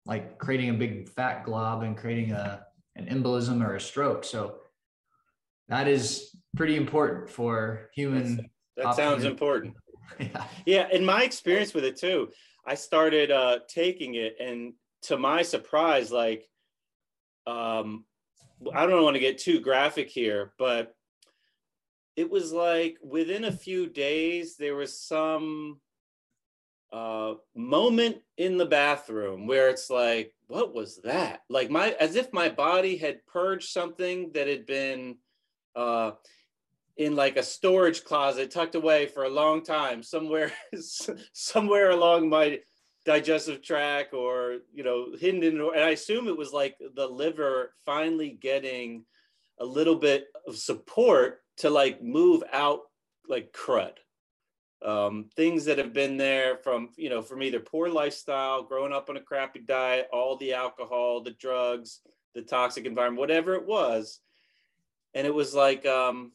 [0.05, 4.23] like creating a big fat glob and creating a an embolism or a stroke.
[4.23, 4.55] So
[5.67, 8.49] that is pretty important for human.
[8.77, 9.75] That's, that sounds important.
[10.19, 10.45] yeah.
[10.65, 10.87] yeah.
[10.91, 12.29] In my experience with it too,
[12.65, 16.47] I started uh, taking it, and to my surprise, like,
[17.47, 18.05] um,
[18.73, 20.95] I don't want to get too graphic here, but
[22.15, 25.79] it was like within a few days there was some
[26.91, 31.41] uh, moment in the bathroom where it's like what was that?
[31.49, 35.17] Like my as if my body had purged something that had been
[35.75, 36.11] uh,
[36.97, 40.51] in like a storage closet tucked away for a long time somewhere
[41.33, 42.59] somewhere along my
[43.05, 47.73] digestive tract or you know hidden in and i assume it was like the liver
[47.85, 49.03] finally getting
[49.59, 52.81] a little bit of support to like move out
[53.27, 53.93] like crud.
[54.85, 59.09] Um, things that have been there from you know from either poor lifestyle growing up
[59.09, 62.01] on a crappy diet all the alcohol the drugs
[62.35, 64.19] the toxic environment whatever it was.
[65.13, 66.31] And it was like um,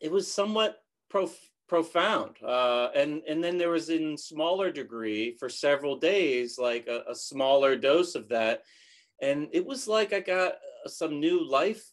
[0.00, 0.76] it was somewhat
[1.08, 2.36] prof- profound.
[2.42, 7.14] Uh, and and then there was in smaller degree for several days like a, a
[7.14, 8.62] smaller dose of that.
[9.20, 10.52] And it was like i got
[10.86, 11.84] some new life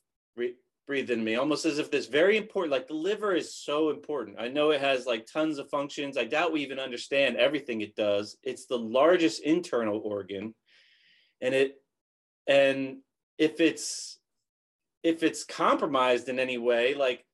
[0.86, 4.38] breathe in me almost as if this very important like the liver is so important.
[4.39, 6.17] I know it has like tons of functions.
[6.17, 8.38] I doubt we even understand everything it does.
[8.43, 10.54] It's the largest internal organ
[11.41, 11.76] and it
[12.48, 12.98] and
[13.38, 14.19] if it's
[15.04, 17.26] if it's compromised in any way like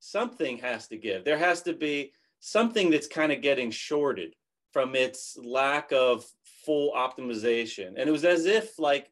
[0.00, 1.24] something has to give.
[1.24, 4.34] There has to be something that's kind of getting shorted
[4.72, 6.24] from its lack of
[6.64, 7.88] full optimization.
[7.96, 9.10] And it was as if like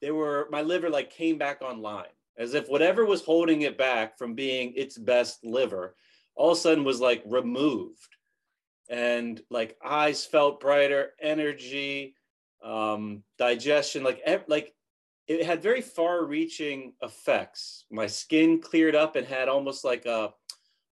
[0.00, 2.06] they were my liver like came back online
[2.38, 5.94] as if whatever was holding it back from being its best liver
[6.38, 8.16] all of a sudden was like removed.
[8.88, 12.14] And like eyes felt brighter energy
[12.64, 14.74] um digestion like like
[15.28, 17.84] it had very far reaching effects.
[17.90, 20.32] My skin cleared up and had almost like a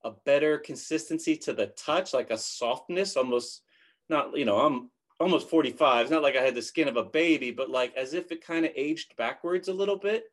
[0.04, 3.62] a better consistency to the touch like a softness almost
[4.10, 7.04] not you know i'm almost 45 it's not like i had the skin of a
[7.04, 10.24] baby but like as if it kind of aged backwards a little bit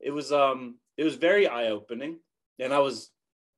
[0.00, 2.18] it was um it was very eye opening
[2.58, 3.10] and i was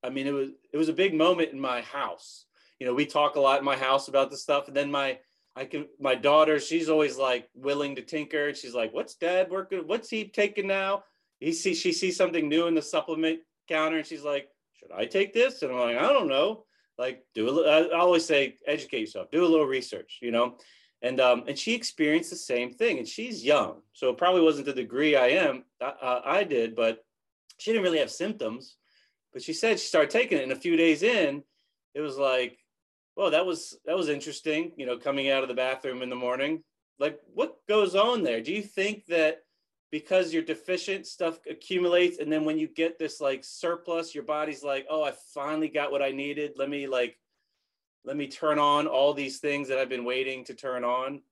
[0.03, 2.47] i mean it was it was a big moment in my house.
[2.79, 4.69] You know we talk a lot in my house about this stuff.
[4.69, 5.19] And then my
[5.57, 8.49] i can my daughter she's always like willing to tinker.
[8.49, 11.05] And she's like what's dad working what's he taking now?
[11.41, 13.99] He sees she sees something new in the supplement counter.
[13.99, 15.63] And she's like should i take this?
[15.63, 16.65] And i'm like i don't know.
[16.99, 19.31] Like do i always say educate yourself.
[19.33, 20.57] Do a little research you know
[21.03, 24.67] and um, and she experienced the same thing and she's young so it probably wasn't
[24.67, 27.05] the degree i am uh, i did but
[27.59, 28.77] she didn't really have symptoms.
[29.33, 31.43] But she said she started taking it and a few days in
[31.95, 32.59] it was like
[33.17, 36.17] well that was that was interesting you know coming out of the bathroom in the
[36.17, 36.63] morning.
[36.99, 38.41] Like what goes on there?
[38.41, 39.43] Do you think that
[39.91, 44.63] because you're deficient stuff accumulates and then when you get this like surplus your body's
[44.63, 46.53] like oh i finally got what i needed.
[46.57, 47.19] Let me like
[48.05, 51.23] let me turn on all these things that I've been waiting to turn on.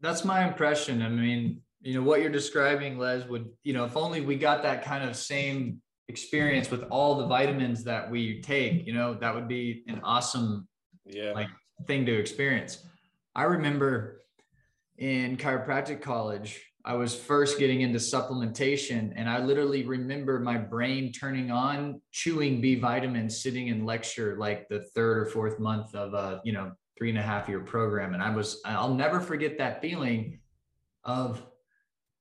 [0.00, 1.02] That's my impression.
[1.02, 4.62] I mean, you know, what you're describing, Les, would, you know, if only we got
[4.62, 9.34] that kind of same experience with all the vitamins that we take, you know, that
[9.34, 10.66] would be an awesome
[11.04, 11.48] yeah like
[11.86, 12.84] thing to experience.
[13.34, 14.22] I remember
[14.98, 21.12] in chiropractic college, I was first getting into supplementation, and I literally remember my brain
[21.12, 26.14] turning on chewing B vitamins sitting in lecture like the third or fourth month of
[26.14, 28.14] a you know three and a half year program.
[28.14, 30.38] And I was, I'll never forget that feeling
[31.04, 31.44] of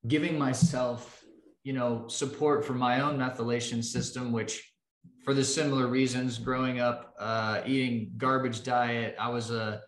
[0.07, 1.23] giving myself,
[1.63, 4.73] you know, support for my own methylation system, which
[5.23, 9.81] for the similar reasons, growing up, uh, eating garbage diet, I was a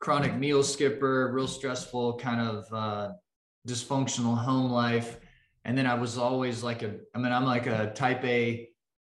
[0.00, 3.12] chronic meal skipper, real stressful kind of uh,
[3.66, 5.18] dysfunctional home life.
[5.64, 8.68] And then I was always like a, I mean, I'm like a type A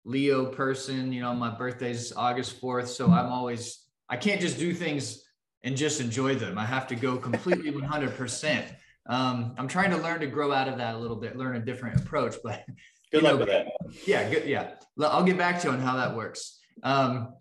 [0.04, 2.88] Leo person, you know, my birthday's August 4th.
[2.88, 5.24] So I'm always, I can't just do things
[5.64, 6.58] and just enjoy them.
[6.58, 8.66] I have to go completely 100%.
[9.08, 11.60] Um, I'm trying to learn to grow out of that a little bit, learn a
[11.60, 12.66] different approach, but
[13.12, 13.68] good luck know, with that.
[14.06, 14.30] Yeah.
[14.30, 14.46] Good.
[14.46, 14.72] Yeah.
[15.00, 16.60] I'll get back to you on how that works.
[16.84, 17.34] Um,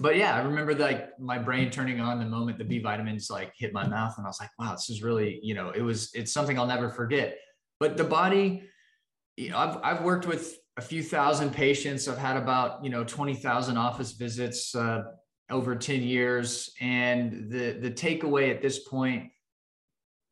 [0.00, 3.52] but yeah, I remember like my brain turning on the moment the B vitamins like
[3.56, 6.10] hit my mouth, and I was like, wow, this is really, you know, it was,
[6.14, 7.36] it's something I'll never forget.
[7.78, 8.62] But the body,
[9.36, 12.08] you know, I've I've worked with a few thousand patients.
[12.08, 15.02] I've had about you know twenty thousand office visits uh,
[15.50, 19.30] over ten years, and the the takeaway at this point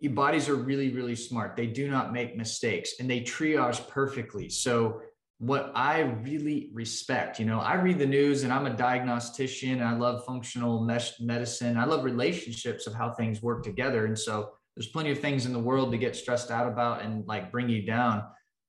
[0.00, 4.48] your bodies are really really smart they do not make mistakes and they triage perfectly
[4.48, 5.00] so
[5.38, 7.38] what I really respect.
[7.38, 9.80] You know, I read the news and I'm a diagnostician.
[9.80, 10.80] I love functional
[11.20, 11.76] medicine.
[11.76, 14.06] I love relationships of how things work together.
[14.06, 17.26] And so there's plenty of things in the world to get stressed out about and
[17.26, 18.24] like bring you down.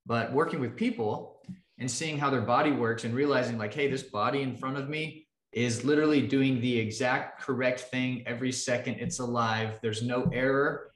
[0.05, 1.41] But working with people
[1.79, 4.89] and seeing how their body works and realizing like, hey, this body in front of
[4.89, 9.79] me is literally doing the exact correct thing every second it's alive.
[9.81, 10.88] There's no error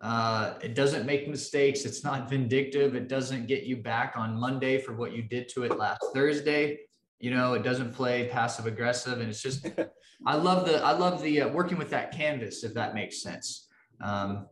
[0.00, 1.84] uh, it doesn't make mistakes.
[1.84, 2.94] It's not vindictive.
[2.94, 6.78] It doesn't get you back on Monday for what you did to it last Thursday.
[7.18, 9.66] You know, it doesn't play passive aggressive, and it's just.
[10.26, 13.68] I love the I love the uh, working with that canvas, if that makes sense.
[14.00, 14.46] Um,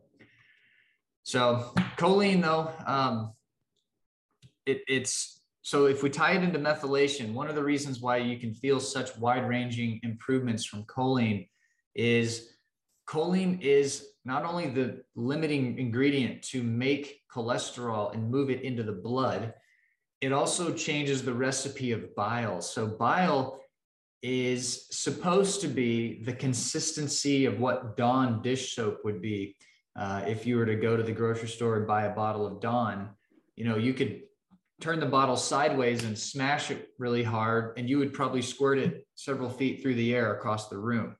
[1.23, 3.33] so choline, though, um,
[4.65, 8.39] it, it's so if we tie it into methylation, one of the reasons why you
[8.39, 11.49] can feel such wide-ranging improvements from choline
[11.95, 12.53] is
[13.07, 18.91] choline is not only the limiting ingredient to make cholesterol and move it into the
[18.91, 19.53] blood,
[20.19, 22.61] it also changes the recipe of bile.
[22.61, 23.61] So, bile
[24.21, 29.55] is supposed to be the consistency of what Dawn dish soap would be.
[29.95, 32.59] Uh, if you were to go to the grocery store and buy a bottle of
[32.59, 33.09] Dawn,
[33.55, 34.23] you know, you could
[34.81, 39.07] turn the bottle sideways and smash it really hard, and you would probably squirt it
[39.15, 41.15] several feet through the air across the room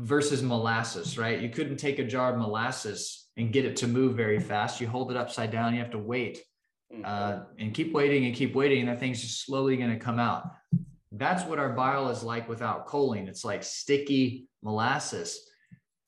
[0.00, 1.40] versus molasses, right?
[1.40, 4.80] You couldn't take a jar of molasses and get it to move very fast.
[4.80, 6.42] You hold it upside down, you have to wait
[6.92, 7.02] mm-hmm.
[7.04, 10.18] uh, and keep waiting and keep waiting, and that thing's just slowly going to come
[10.18, 10.50] out.
[11.12, 13.28] That's what our bile is like without choline.
[13.28, 15.38] It's like sticky molasses.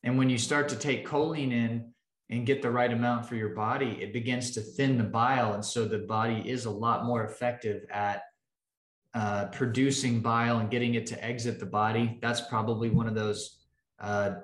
[0.05, 1.93] And when you start to take choline in
[2.31, 5.53] and get the right amount for your body, it begins to thin the bile.
[5.53, 8.23] And so the body is a lot more effective at
[9.13, 12.19] uh, producing bile and getting it to exit the body.
[12.23, 13.62] That's probably one of those
[14.03, 14.35] uh,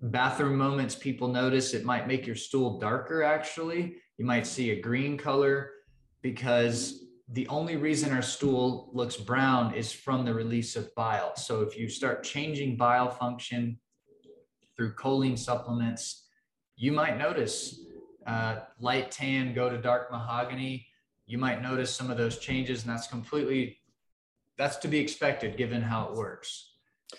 [0.00, 1.74] bathroom moments people notice.
[1.74, 3.96] It might make your stool darker, actually.
[4.18, 5.70] You might see a green color
[6.22, 11.36] because the only reason our stool looks brown is from the release of bile.
[11.36, 13.78] So if you start changing bile function
[14.76, 16.26] through choline supplements,
[16.76, 17.80] you might notice
[18.26, 20.86] uh, light tan go to dark mahogany.
[21.26, 23.78] You might notice some of those changes, and that's completely
[24.56, 26.73] that's to be expected given how it works.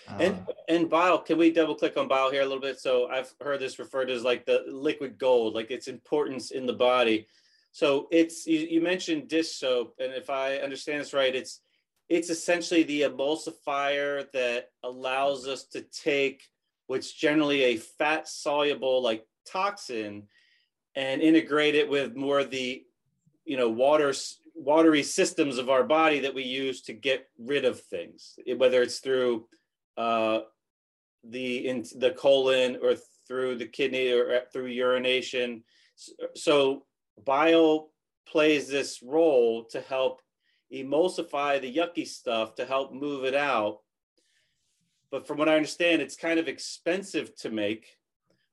[0.08, 2.78] Um, and and bile, can we double click on bile here a little bit?
[2.80, 6.72] So I've heard this referred as like the liquid gold, like its importance in the
[6.72, 7.26] body.
[7.72, 11.60] So it's you, you mentioned dish soap, and if I understand this right, it's
[12.08, 16.42] it's essentially the emulsifier that allows us to take
[16.86, 20.22] what's generally a fat soluble like toxin
[20.94, 22.84] and integrate it with more of the
[23.44, 24.12] you know water
[24.56, 28.98] watery systems of our body that we use to get rid of things, whether it's
[28.98, 29.46] through
[29.96, 30.40] uh,
[31.24, 35.62] the in the colon or through the kidney or uh, through urination.
[36.34, 36.84] So
[37.24, 37.90] bile
[38.28, 40.20] plays this role to help
[40.72, 43.78] emulsify the yucky stuff to help move it out.
[45.10, 47.86] But from what I understand, it's kind of expensive to make.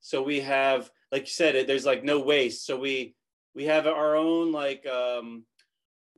[0.01, 2.65] So we have, like you said, there's like no waste.
[2.65, 3.15] So we
[3.55, 5.45] we have our own like um,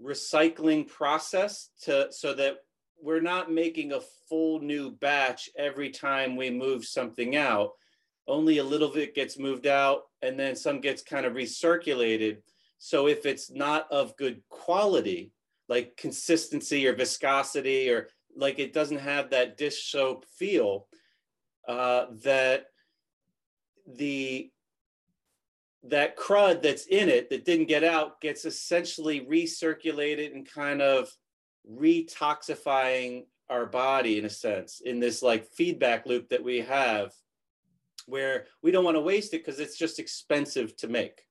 [0.03, 2.57] recycling process to so that
[3.05, 7.73] we're not making a full new batch every time we move something out.
[8.27, 12.37] Only a little bit gets moved out and then some gets kind of recirculated.
[12.79, 15.31] So if it's not of good quality
[15.69, 20.87] like consistency or viscosity or like it doesn't have that dish soap feel
[21.67, 22.65] uh, that
[23.95, 24.49] the
[25.83, 31.07] that crud that's in it that didn't get out gets essentially recirculated and kind of
[31.71, 37.11] retoxifying our body in a sense in this like feedback loop that we have
[38.07, 41.21] where we don't want to waste it because it's just expensive to make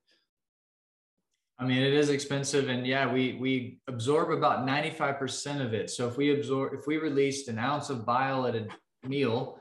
[1.59, 6.07] i mean it is expensive and yeah we we absorb about 95% of it so
[6.07, 8.67] if we absorb if we released an ounce of bile at a
[9.07, 9.59] meal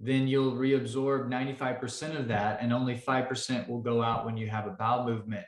[0.00, 4.66] then you'll reabsorb 95% of that and only 5% will go out when you have
[4.66, 5.44] a bowel movement.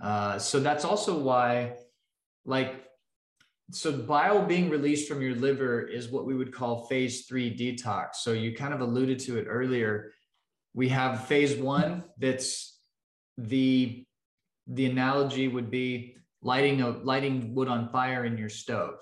[0.00, 1.76] Uh, so that's also why,
[2.44, 2.84] like,
[3.70, 8.16] so bile being released from your liver is what we would call phase three detox.
[8.16, 10.12] So you kind of alluded to it earlier.
[10.74, 12.78] We have phase one that's
[13.38, 14.04] the
[14.66, 18.94] the analogy would be lighting a lighting wood on fire in your stove.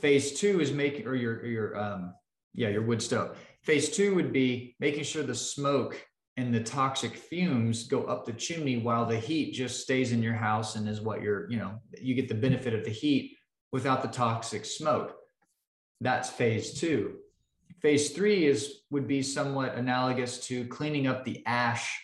[0.00, 2.14] Phase two is making or your your um
[2.54, 6.06] yeah your wood stove Phase two would be making sure the smoke
[6.36, 10.34] and the toxic fumes go up the chimney while the heat just stays in your
[10.34, 13.38] house and is what you're, you know, you get the benefit of the heat
[13.74, 15.16] without the toxic smoke.
[16.00, 17.16] That's phase two.
[17.82, 22.00] Phase three is would be somewhat analogous to cleaning up the ash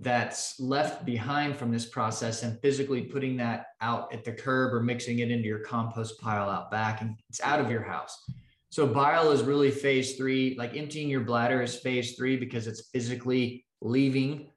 [0.00, 4.80] that's left behind from this process and physically putting that out at the curb or
[4.80, 8.24] mixing it into your compost pile out back and it's out of your house.
[8.70, 12.88] So bile is really phase three, like emptying your bladder is phase three because it's
[12.88, 14.50] physically leaving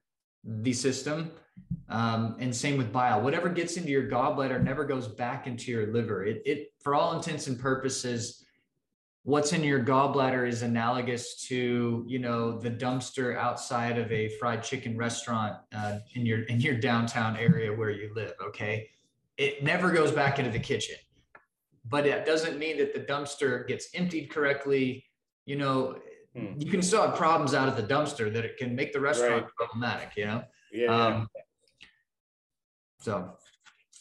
[0.44, 1.30] the system.
[1.90, 3.22] Um, and same with bile.
[3.22, 6.24] Whatever gets into your gallbladder never goes back into your liver.
[6.24, 8.46] It, it, for all intents and purposes,
[9.24, 14.62] what's in your gallbladder is analogous to, you know, the dumpster outside of a fried
[14.62, 18.34] chicken restaurant uh, in your in your downtown area where you live.
[18.40, 18.90] Okay,
[19.38, 20.96] it never goes back into the kitchen
[21.90, 25.06] but it doesn't mean that the dumpster gets emptied correctly.
[25.46, 25.98] You know,
[26.36, 26.54] hmm.
[26.58, 29.44] you can still have problems out of the dumpster that it can make the restaurant
[29.44, 29.56] right.
[29.56, 30.44] problematic, you know?
[30.72, 30.96] Yeah.
[30.96, 31.28] Um,
[33.00, 33.34] so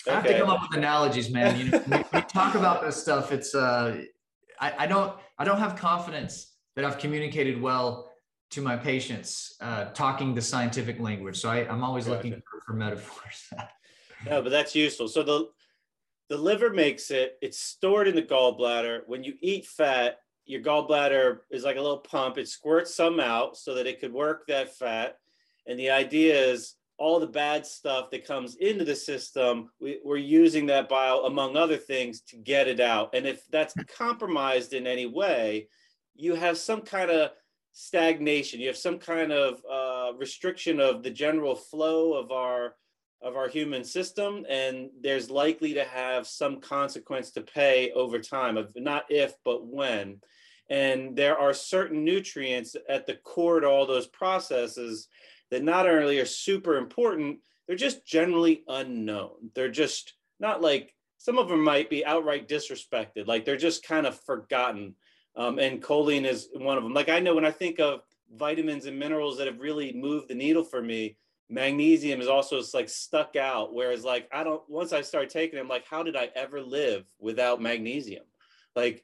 [0.07, 1.59] I have to come up with analogies, man.
[1.59, 4.03] You know, when we talk about this stuff, it's uh
[4.61, 8.11] I, I don't I don't have confidence that I've communicated well
[8.51, 11.37] to my patients uh, talking the scientific language.
[11.37, 12.17] So I, I'm always gotcha.
[12.17, 13.45] looking for, for metaphors.
[14.27, 15.07] no, but that's useful.
[15.09, 15.49] So the
[16.29, 21.39] the liver makes it it's stored in the gallbladder when you eat fat your gallbladder
[21.51, 24.77] is like a little pump it squirts some out so that it could work that
[24.77, 25.17] fat
[25.67, 30.17] and the idea is all the bad stuff that comes into the system we, are
[30.17, 33.15] using that bile among other things to get it out.
[33.15, 35.69] And if that's compromised in any way
[36.19, 37.31] you have some kind of
[37.73, 38.61] stagnation.
[38.61, 42.75] You have some kind of uh, restriction of the general flow of our
[43.21, 48.57] of our human system and there's likely to have some consequence to pay over time
[48.57, 50.21] of not if but when.
[50.71, 55.09] And there are certain nutrients at the core to all those processes
[55.51, 59.51] that not only are super important, they're just generally unknown.
[59.55, 64.07] They're just not like some of them might be outright disrespected, like they're just kind
[64.07, 64.95] of forgotten.
[65.37, 66.95] Um, and choline is one of them.
[66.95, 68.01] Like I know when I think of
[68.35, 71.17] vitamins and minerals that have really moved the needle for me,
[71.49, 73.75] magnesium is also like stuck out.
[73.75, 76.61] Whereas like I don't once I started taking it, I'm like, how did I ever
[76.61, 78.25] live without magnesium?
[78.75, 79.03] Like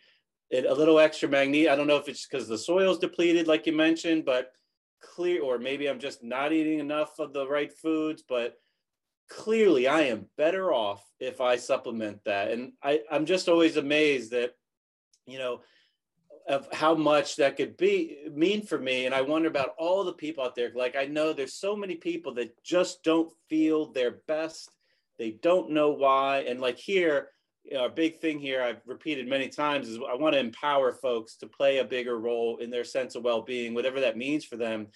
[0.50, 1.72] it, a little extra magnesium.
[1.72, 4.52] I don't know if it's because the soil's depleted, like you mentioned, but
[5.14, 8.56] clear, or maybe I'm just not eating enough of the right foods, but
[9.28, 12.50] clearly I am better off if I supplement that.
[12.50, 14.52] And I, I'm just always amazed that,
[15.26, 15.60] you know,
[16.46, 19.06] of how much that could be mean for me.
[19.06, 20.70] And I wonder about all the people out there.
[20.74, 24.70] Like I know there's so many people that just don't feel their best.
[25.18, 26.44] They don't know why.
[26.46, 27.30] And like here,
[27.64, 30.92] you know, a big thing here I've repeated many times is I want to empower
[30.92, 34.56] folks to play a bigger role in their sense of well-being, whatever that means for
[34.56, 34.88] them.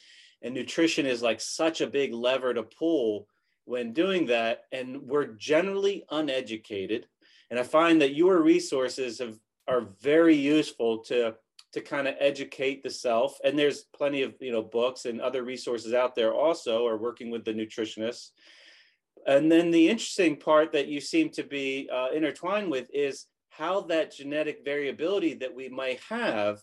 [0.43, 3.27] And nutrition is like such a big lever to pull
[3.65, 4.65] when doing that.
[4.71, 7.07] And we're generally uneducated.
[7.51, 11.35] And I find that your resources have are very useful to
[11.71, 13.39] to kind of educate the self.
[13.45, 17.31] And there's plenty of you know books and other resources out there also, or working
[17.31, 18.31] with the nutritionists
[19.29, 23.83] and then the interesting part that you seem to be uh, intertwined with is how
[23.83, 26.63] that genetic variability that we might have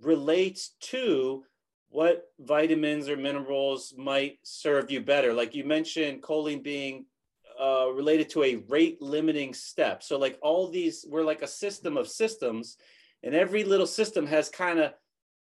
[0.00, 1.44] relates to
[1.90, 5.34] what vitamins or minerals might serve you better.
[5.34, 7.04] Like you mentioned, choline being
[7.60, 10.02] uh, related to a rate limiting step.
[10.02, 12.78] So, like all these, we're like a system of systems,
[13.22, 14.94] and every little system has kind of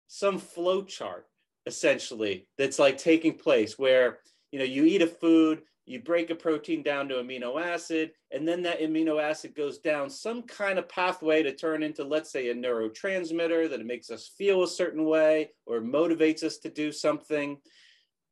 [0.06, 1.26] some flow chart
[1.66, 4.20] essentially that's like taking place where
[4.52, 8.46] you know you eat a food you break a protein down to amino acid, and
[8.46, 12.50] then that amino acid goes down some kind of pathway to turn into, let's say,
[12.50, 17.58] a neurotransmitter that makes us feel a certain way or motivates us to do something.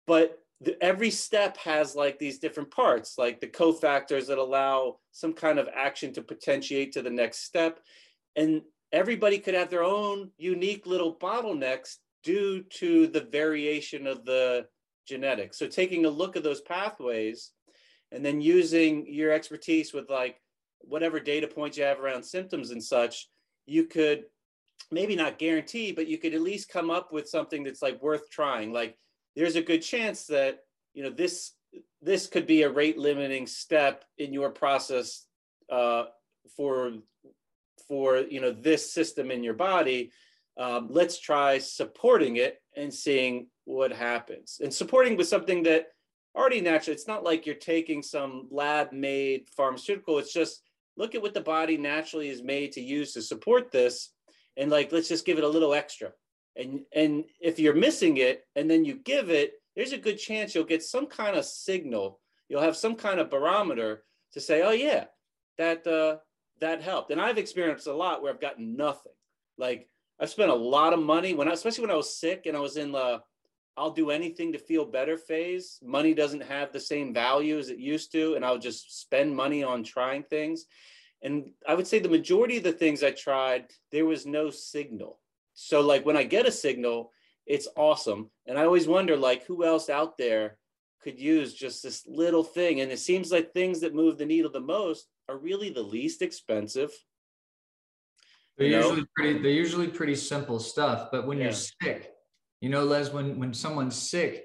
[0.06, 5.32] But the, every step has like these different parts, like the cofactors that allow some
[5.32, 7.80] kind of action to potentiate to the next step.
[8.36, 14.66] And everybody could have their own unique little bottlenecks due to the variation of the
[15.06, 15.58] genetics.
[15.58, 17.52] So taking a look at those pathways
[18.12, 20.40] and then using your expertise with like
[20.80, 23.28] whatever data points you have around symptoms and such,
[23.66, 24.24] you could
[24.90, 28.30] maybe not guarantee, but you could at least come up with something that's like worth
[28.30, 28.72] trying.
[28.72, 28.96] Like
[29.34, 30.60] there's a good chance that,
[30.94, 31.52] you know, this
[32.00, 35.26] this could be a rate limiting step in your process
[35.70, 36.04] uh,
[36.56, 36.92] for
[37.88, 40.10] for you know this system in your body
[40.56, 44.60] um, let's try supporting it and seeing what happens.
[44.62, 45.88] And supporting with something that
[46.34, 50.18] already natural it's not like you're taking some lab made pharmaceutical.
[50.18, 50.62] It's just
[50.96, 54.12] look at what the body naturally is made to use to support this.
[54.56, 56.12] And like let's just give it a little extra.
[56.56, 60.54] And and if you're missing it and then you give it there's a good chance
[60.54, 62.20] you'll get some kind of signal.
[62.48, 65.04] You'll have some kind of barometer to say oh yeah
[65.58, 66.18] that uh
[66.60, 67.10] that helped.
[67.10, 69.12] And i've experienced a lot where i've gotten nothing.
[69.58, 69.88] Like
[70.20, 72.60] I've spent a lot of money when I, especially when I was sick and I
[72.60, 73.20] was in the
[73.76, 75.78] I'll do anything to feel better phase.
[75.82, 79.62] Money doesn't have the same value as it used to, and I'll just spend money
[79.62, 80.64] on trying things.
[81.22, 85.20] And I would say the majority of the things I tried, there was no signal.
[85.54, 87.12] So like when I get a signal,
[87.46, 88.30] it's awesome.
[88.46, 90.58] And I always wonder like who else out there
[91.02, 92.80] could use just this little thing.
[92.80, 96.22] And it seems like things that move the needle the most are really the least
[96.22, 96.92] expensive
[98.56, 99.38] they're you usually pretty.
[99.42, 101.08] They're usually pretty simple stuff.
[101.12, 101.44] But when yeah.
[101.44, 102.12] you're sick,
[102.60, 104.44] you know, Les, when when someone's sick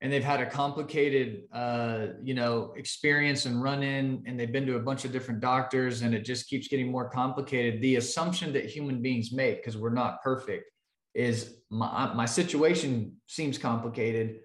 [0.00, 4.66] and they've had a complicated, uh, you know, experience and run in, and they've been
[4.66, 7.80] to a bunch of different doctors, and it just keeps getting more complicated.
[7.82, 10.70] The assumption that human beings make, because we're not perfect,
[11.14, 14.40] is my my situation seems complicated.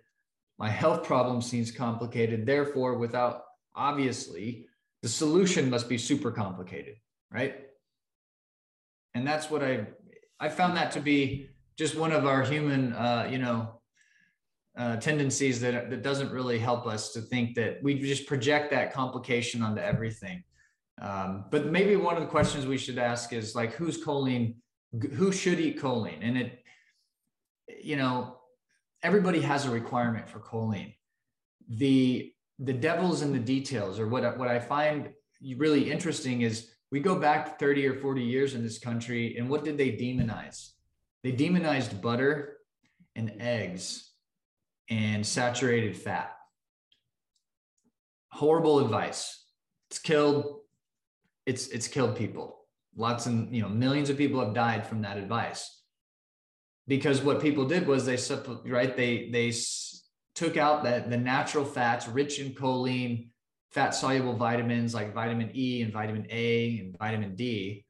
[0.60, 2.46] My health problem seems complicated.
[2.46, 3.44] Therefore, without
[3.76, 4.68] obviously,
[5.02, 6.96] the solution must be super complicated,
[7.32, 7.56] right?
[9.14, 9.88] and that's what I
[10.40, 13.82] I found that to be just one of our human uh, you know
[14.78, 18.94] uh, tendencies that that doesn't really help us to think that we just project that
[18.94, 20.44] complication onto everything.
[21.02, 24.56] Um, but maybe one of the questions we should ask is like, who's choline?
[25.14, 26.20] Who should eat choline?
[26.22, 26.64] And it,
[27.82, 28.38] you know,
[29.02, 30.96] everybody has a requirement for choline.
[31.70, 35.10] The the devil's in the details, or what what I find
[35.58, 39.64] really interesting is we go back 30 or 40 years in this country, and what
[39.64, 40.74] did they demonize?
[41.24, 42.58] They demonized butter
[43.16, 44.12] and eggs
[44.90, 46.36] and saturated fat.
[48.32, 49.46] Horrible advice.
[49.90, 50.60] It's killed.
[51.46, 52.66] It's it's killed people.
[52.96, 55.82] Lots and you know millions of people have died from that advice.
[56.88, 58.18] Because what people did was they
[58.70, 59.54] right they they
[60.36, 63.30] took out the, the natural fats rich in choline,
[63.72, 67.86] fat soluble vitamins like vitamin E and vitamin A and vitamin D.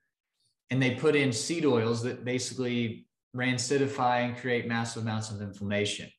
[0.70, 6.10] And they put in seed oils that basically rancidify and create massive amounts of inflammation.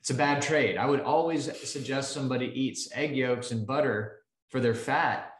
[0.00, 0.76] It's a bad trade.
[0.76, 5.32] I would always suggest somebody eats egg yolks and butter for their fat,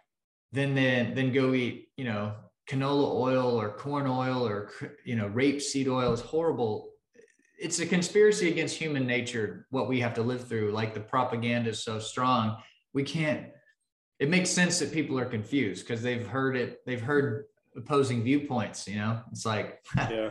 [0.52, 2.34] then then then go eat, you know,
[2.68, 4.70] canola oil or corn oil or
[5.04, 6.90] you know, rapeseed oil is horrible.
[7.58, 10.72] It's a conspiracy against human nature, what we have to live through.
[10.72, 12.58] Like the propaganda is so strong
[12.92, 13.46] we can't
[14.18, 17.44] it makes sense that people are confused because they've heard it they've heard
[17.76, 20.30] opposing viewpoints you know it's like yeah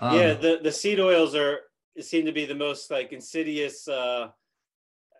[0.00, 1.60] um, yeah the the seed oils are
[2.00, 4.28] seem to be the most like insidious uh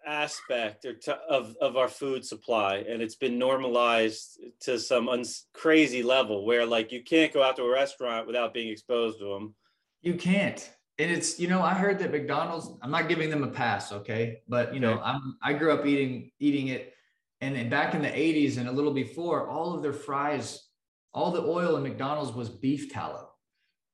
[0.06, 5.46] aspect or to, of of our food supply and it's been normalized to some uns-
[5.52, 9.24] crazy level where like you can't go out to a restaurant without being exposed to
[9.24, 9.54] them
[10.02, 10.70] you can't.
[10.98, 14.42] And it's you know i heard that mcdonald's i'm not giving them a pass okay?
[14.48, 15.02] But you know okay.
[15.04, 16.94] i'm i grew up eating eating it
[17.42, 20.68] and back in the 80s and a little before all of their fries
[21.12, 23.28] all the oil in mcdonald's was beef tallow.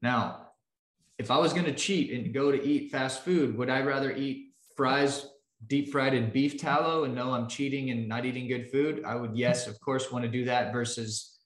[0.02, 0.41] Now
[1.22, 4.12] if i was going to cheat and go to eat fast food would i rather
[4.12, 5.26] eat fries
[5.68, 9.02] deep fried in beef tallow and know i'm cheating and not eating good food?
[9.04, 11.38] I would yes of course want to do that versus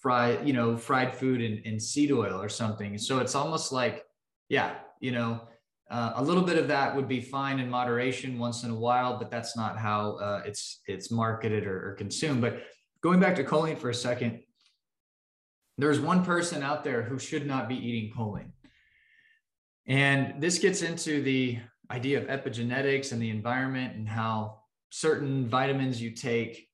[0.00, 2.96] fry you know fried food in, in seed oil or something.
[2.98, 4.04] So it's almost like
[4.48, 5.42] yeah, you know,
[5.90, 9.18] uh, a little bit of that would be fine in moderation once in a while,
[9.18, 12.40] but that's not how uh, it's it's marketed or, or consumed.
[12.40, 12.62] But
[13.02, 14.40] going back to choline for a second,
[15.76, 18.50] there's one person out there who should not be eating choline,
[19.88, 21.58] and this gets into the
[21.90, 24.60] idea of epigenetics and the environment and how
[24.90, 26.68] certain vitamins you take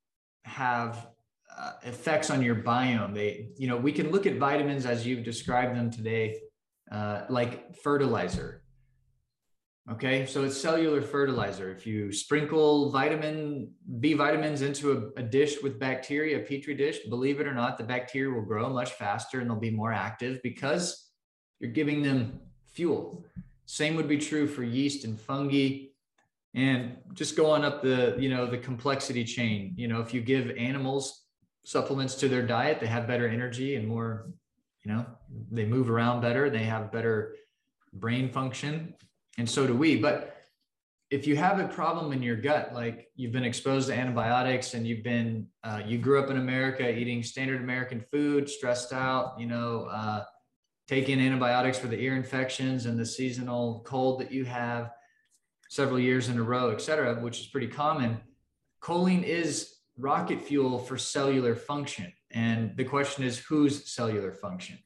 [0.44, 1.08] have
[1.56, 3.14] uh, effects on your biome.
[3.14, 6.40] They, you know, we can look at vitamins as you've described them today
[6.90, 8.62] uh, like fertilizer.
[9.90, 11.70] Okay, so it's cellular fertilizer.
[11.70, 17.00] If you sprinkle vitamin B vitamins into a, a, dish with bacteria, a petri dish,
[17.10, 20.40] believe it or not, the bacteria will grow much faster and they'll be more active
[20.42, 21.10] because
[21.60, 22.40] you're giving them
[22.74, 23.24] fuel.
[23.66, 25.86] Same would be true for yeast and fungi.
[26.54, 29.74] And just go on up the, you know, the complexity chain.
[29.76, 31.22] You know, if you give animals
[31.64, 34.26] supplements to their diet, they have better energy and more
[34.84, 35.04] you know
[35.50, 37.34] they move around better they have better
[37.94, 38.94] brain function
[39.38, 40.36] and so do we but
[41.10, 44.86] if you have a problem in your gut like you've been exposed to antibiotics and
[44.86, 49.46] you've been uh, you grew up in america eating standard american food stressed out you
[49.46, 50.24] know uh,
[50.86, 54.90] taking antibiotics for the ear infections and the seasonal cold that you have
[55.68, 58.20] several years in a row et cetera which is pretty common
[58.82, 64.78] choline is rocket fuel for cellular function and the question is whose cellular function?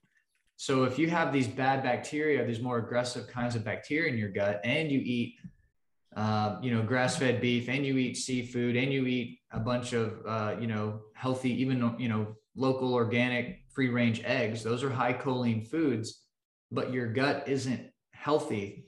[0.57, 4.28] So if you have these bad bacteria, these more aggressive kinds of bacteria in your
[4.28, 5.36] gut, and you eat,
[6.14, 10.20] uh, you know, grass-fed beef, and you eat seafood, and you eat a bunch of,
[10.26, 14.63] uh, you know, healthy, even you know, local, organic, free-range eggs.
[14.63, 16.25] Those are high choline foods,
[16.71, 18.85] but your gut isn't healthy.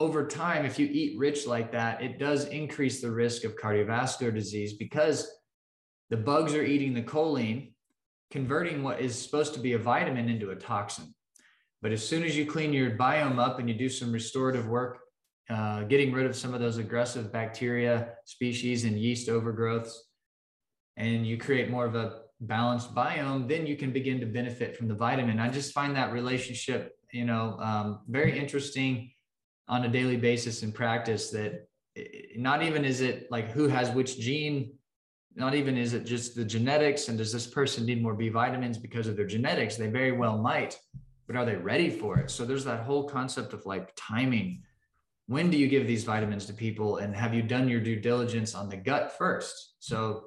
[0.00, 4.34] Over time, if you eat rich like that, it does increase the risk of cardiovascular
[4.34, 5.30] disease because
[6.10, 7.72] the bugs are eating the choline
[8.30, 11.14] converting what is supposed to be a vitamin into a toxin.
[11.80, 14.98] But as soon as you clean your biome up and you do some restorative work,
[15.48, 19.92] uh, getting rid of some of those aggressive bacteria species and yeast overgrowths,
[20.96, 24.88] and you create more of a balanced biome, then you can begin to benefit from
[24.88, 25.40] the vitamin.
[25.40, 29.10] I just find that relationship, you know, um, very interesting
[29.68, 31.30] on a daily basis in practice.
[31.30, 31.68] That
[32.36, 34.72] not even is it like who has which gene
[35.36, 38.78] not even is it just the genetics and does this person need more B vitamins
[38.78, 39.76] because of their genetics?
[39.76, 40.78] They very well might,
[41.26, 42.30] but are they ready for it?
[42.30, 44.62] So there's that whole concept of like timing.
[45.26, 46.98] When do you give these vitamins to people?
[46.98, 49.74] And have you done your due diligence on the gut first?
[49.78, 50.24] So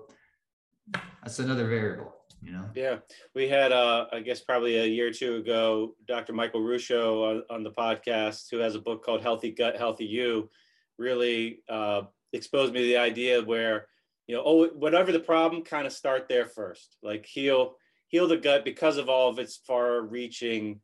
[1.24, 2.70] that's another variable, you know?
[2.76, 2.98] Yeah.
[3.36, 6.34] We had, uh, I guess, probably a year or two ago, Dr.
[6.34, 10.50] Michael Ruscio on, on the podcast, who has a book called Healthy Gut, Healthy You,
[10.98, 13.88] really uh, exposed me to the idea where
[14.30, 16.98] you know, oh, whatever the problem, kind of start there first.
[17.02, 17.78] Like heal
[18.10, 20.82] heal the gut because of all of its far-reaching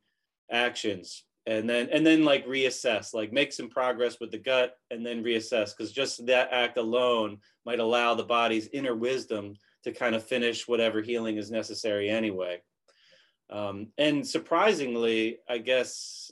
[0.51, 5.05] actions, and then and then like reassess, like make some progress with the gut, and
[5.05, 7.37] then reassess because just that act alone
[7.67, 9.53] might allow the body's inner wisdom
[9.85, 12.61] to kind of finish whatever healing is necessary anyway.
[13.49, 16.31] Um, and surprisingly, I guess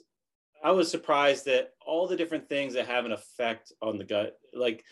[0.62, 4.36] I was surprised that all the different things that have an effect on the gut,
[4.52, 4.84] like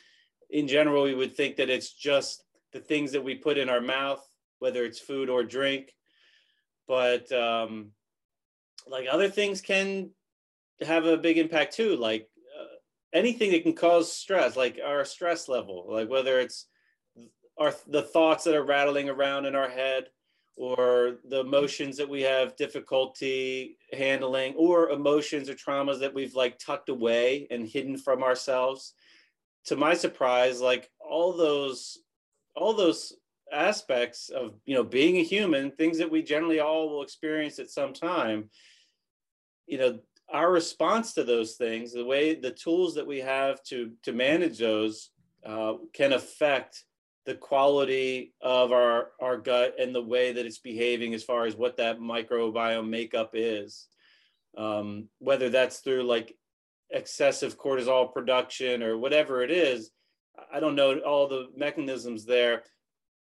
[0.49, 3.81] in general, we would think that it's just the things that we put in our
[3.81, 4.25] mouth,
[4.61, 5.93] whether it's food or drink.
[6.87, 7.91] But um,
[8.87, 10.11] like other things can
[10.83, 12.29] have a big impact too, like
[12.61, 12.77] uh,
[13.13, 16.69] anything that can cause stress, like our stress level, like whether it's
[17.63, 20.09] our the thoughts that are rattling around in our head
[20.57, 26.59] or the emotions that we have difficulty handling or emotions or traumas that we've like
[26.59, 28.95] tucked away and hidden from ourselves.
[29.67, 31.99] To my surprise like all those
[32.57, 33.15] all those
[33.53, 37.71] aspects of you know being a human things that we generally all will experience at
[37.71, 38.49] some time
[39.67, 39.99] you know
[40.31, 44.59] our response to those things the way the tools that we have to to manage
[44.59, 45.11] those
[45.45, 46.85] uh, can affect
[47.25, 51.57] the quality of our our gut and the way that it's behaving as far as
[51.57, 53.87] what that microbiome makeup is.
[54.57, 56.37] Um, whether that's through like
[56.93, 59.91] excessive cortisol production or whatever it is
[60.53, 62.63] i don't know all the mechanisms there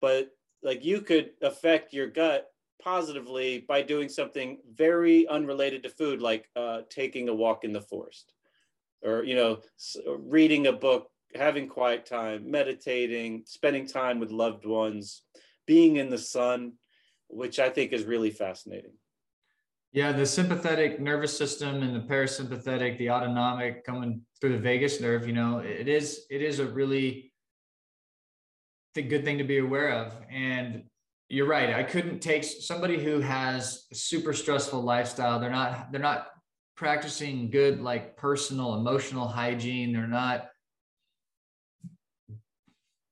[0.01, 0.29] but
[0.63, 2.47] like you could affect your gut
[2.81, 7.81] positively by doing something very unrelated to food like uh, taking a walk in the
[7.81, 8.33] forest
[9.01, 9.59] or you know
[10.07, 15.23] reading a book having quiet time, meditating, spending time with loved ones,
[15.67, 16.73] being in the sun,
[17.27, 18.93] which I think is really fascinating.
[19.91, 25.25] Yeah, the sympathetic nervous system and the parasympathetic, the autonomic coming through the vagus nerve,
[25.25, 27.33] you know, it is it is a really
[28.93, 30.13] the good thing to be aware of.
[30.31, 30.83] And
[31.27, 31.73] you're right.
[31.73, 35.39] I couldn't take somebody who has a super stressful lifestyle.
[35.39, 36.27] They're not they're not
[36.75, 39.91] practicing good like personal emotional hygiene.
[39.91, 40.49] They're not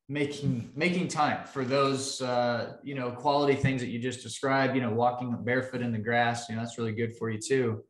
[0.10, 4.82] making making time for those uh, you know quality things that you just described you
[4.82, 7.84] know walking barefoot in the grass you know that's really good for you too.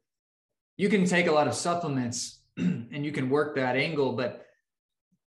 [0.78, 4.44] You can take a lot of supplements and you can work that angle but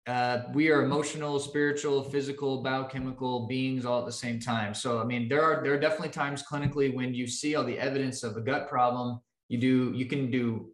[0.07, 4.73] uh, we are emotional spiritual physical biochemical beings all at the same time.
[4.73, 7.77] So i mean there are there are definitely times clinically when you see all the
[7.77, 9.19] evidence of a gut problem
[9.49, 10.71] you do you can do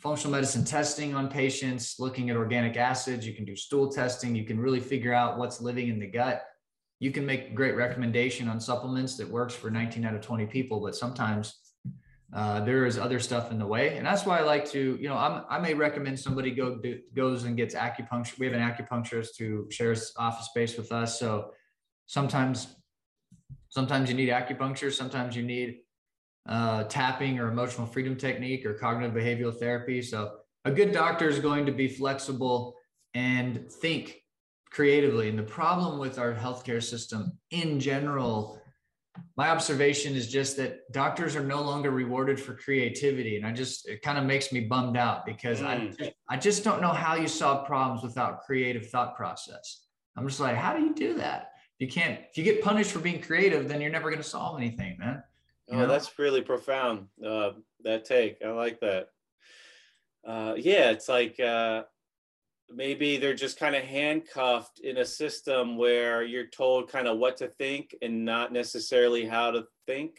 [0.00, 3.26] functional medicine testing on patients, looking at organic acids.
[3.26, 4.34] You can do stool testing.
[4.34, 6.42] You can really figure out what's living in the gut.
[7.00, 10.80] You can make great recommendation on supplements that works for 19 out of 20 people,
[10.80, 11.54] but sometimes
[12.32, 15.08] uh, there is other stuff in the way, and that's why I like to, you
[15.08, 18.38] know, I'm, i may recommend somebody go do, goes and gets acupuncture.
[18.38, 21.52] We have an acupuncturist who shares office space with us, so
[22.06, 22.76] sometimes
[23.70, 25.80] sometimes you need acupuncture, sometimes you need
[26.48, 30.02] uh, tapping or emotional freedom technique or cognitive behavioral therapy.
[30.02, 32.74] So a good doctor is going to be flexible
[33.14, 34.16] and think
[34.70, 35.28] creatively.
[35.28, 38.60] And the problem with our healthcare system in general,
[39.36, 43.36] my observation is just that doctors are no longer rewarded for creativity.
[43.36, 45.66] And I just, it kind of makes me bummed out because mm.
[46.00, 49.86] I, I just don't know how you solve problems without creative thought process.
[50.16, 51.50] I'm just like, how do you do that?
[51.78, 54.58] You can't, if you get punished for being creative, then you're never going to solve
[54.58, 55.22] anything, man.
[55.70, 55.86] Oh, know?
[55.86, 57.06] that's really profound.
[57.24, 57.52] Uh,
[57.84, 59.08] that take, I like that.
[60.26, 61.84] Uh, yeah, it's like uh,
[62.68, 67.36] maybe they're just kind of handcuffed in a system where you're told kind of what
[67.38, 70.18] to think and not necessarily how to think,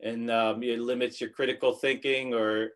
[0.00, 2.70] and um, it limits your critical thinking or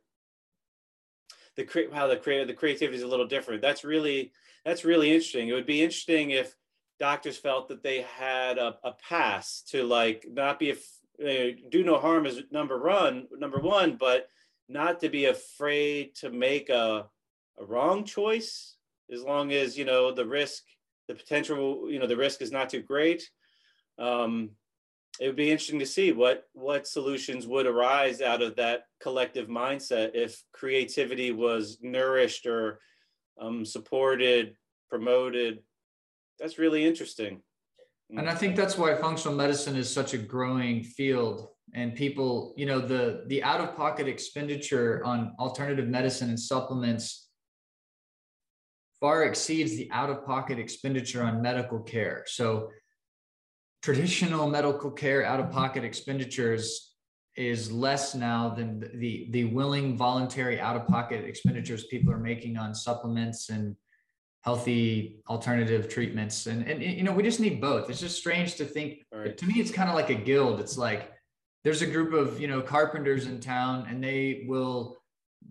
[1.56, 3.62] the cre- how the creative the creativity is a little different.
[3.62, 4.32] That's really
[4.64, 5.48] that's really interesting.
[5.48, 6.54] It would be interesting if
[6.98, 10.74] doctors felt that they had a, a pass to like not be
[11.18, 14.28] do no harm is number one, number one, but
[14.68, 17.06] not to be afraid to make a,
[17.58, 18.76] a wrong choice
[19.10, 20.64] as long as you know the risk,
[21.08, 23.28] the potential, you know, the risk is not too great.
[23.98, 24.50] Um,
[25.20, 29.48] it would be interesting to see what what solutions would arise out of that collective
[29.48, 32.80] mindset if creativity was nourished or
[33.40, 34.56] um, supported,
[34.90, 35.60] promoted.
[36.38, 37.40] That's really interesting.
[38.10, 41.48] And I think that's why functional medicine is such a growing field.
[41.74, 47.28] And people, you know, the the out-of-pocket expenditure on alternative medicine and supplements
[49.00, 52.24] far exceeds the out-of-pocket expenditure on medical care.
[52.26, 52.70] So
[53.82, 56.94] traditional medical care out-of-pocket expenditures
[57.36, 63.50] is less now than the the willing voluntary out-of-pocket expenditures people are making on supplements
[63.50, 63.76] and
[64.42, 66.46] healthy alternative treatments.
[66.46, 67.90] And and you know we just need both.
[67.90, 69.36] It's just strange to think right.
[69.36, 70.60] to me it's kind of like a guild.
[70.60, 71.12] It's like
[71.64, 74.98] there's a group of you know carpenters in town and they will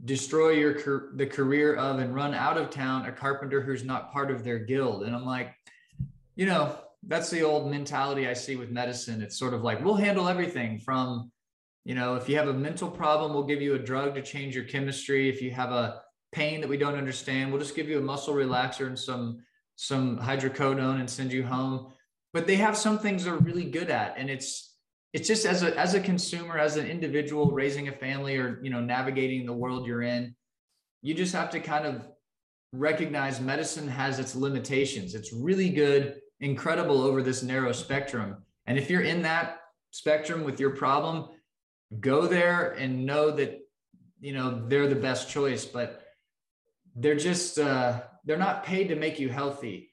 [0.06, 4.32] destroy your the career of and run out of town a carpenter who's not part
[4.32, 5.04] of their guild.
[5.04, 5.54] And i'm like
[6.38, 6.78] you know
[7.08, 9.22] that's the old mentality i see with medicine.
[9.22, 11.32] It's sort of like we'll handle everything from
[11.84, 14.56] you know if you have a mental problem we'll give you a drug to change
[14.56, 15.28] your chemistry.
[15.28, 16.02] If you have a
[16.36, 17.50] pain that we don't understand.
[17.50, 19.42] We'll just give you a muscle relaxer and some
[19.78, 21.94] some hydrocodone and send you home.
[22.34, 24.76] But they have some things they're really good at, and it's
[25.14, 28.70] it's just as a as a consumer, as an individual raising a family or you
[28.70, 30.36] know navigating the world you're in,
[31.02, 32.06] you just have to kind of
[32.74, 35.16] recognize medicine has its limitations.
[35.16, 38.44] It's really good, incredible over this narrow spectrum.
[38.66, 39.62] And if you're in that
[39.92, 41.30] spectrum with your problem,
[42.02, 43.62] go there and know that
[44.20, 45.64] you know they're the best choice.
[45.64, 46.05] But
[46.96, 49.92] they're just uh, they're not paid to make you healthy.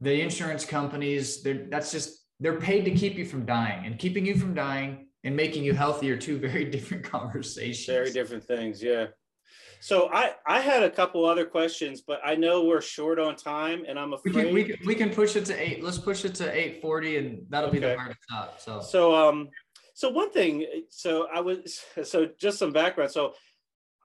[0.00, 4.26] The insurance companies, they're that's just they're paid to keep you from dying, and keeping
[4.26, 7.86] you from dying and making you healthy are two very different conversations.
[7.86, 9.06] Very different things, yeah.
[9.80, 13.84] So I I had a couple other questions, but I know we're short on time,
[13.86, 15.82] and I'm afraid we can we can, we can push it to eight.
[15.82, 17.78] Let's push it to eight forty, and that'll okay.
[17.78, 18.60] be the hardest stop.
[18.60, 19.48] So so um
[19.96, 23.10] so one thing, so I was so just some background.
[23.12, 23.34] So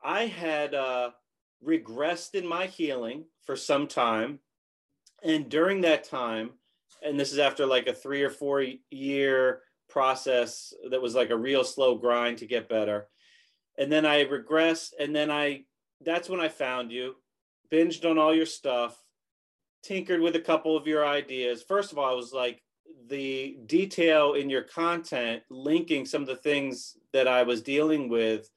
[0.04, 1.12] I had uh,
[1.66, 4.40] regressed in my healing for some time,
[5.24, 6.52] and during that time,
[7.04, 11.38] and this is after like a three or four year process that was like a
[11.38, 13.08] real slow grind to get better
[13.78, 15.64] and then I regressed, and then I
[16.04, 17.16] that's when I found you,
[17.72, 18.98] binged on all your stuff,
[19.84, 21.64] tinkered with a couple of your ideas.
[21.68, 22.62] First of all, I was like
[23.08, 28.50] the detail in your content, linking some of the things that I was dealing with.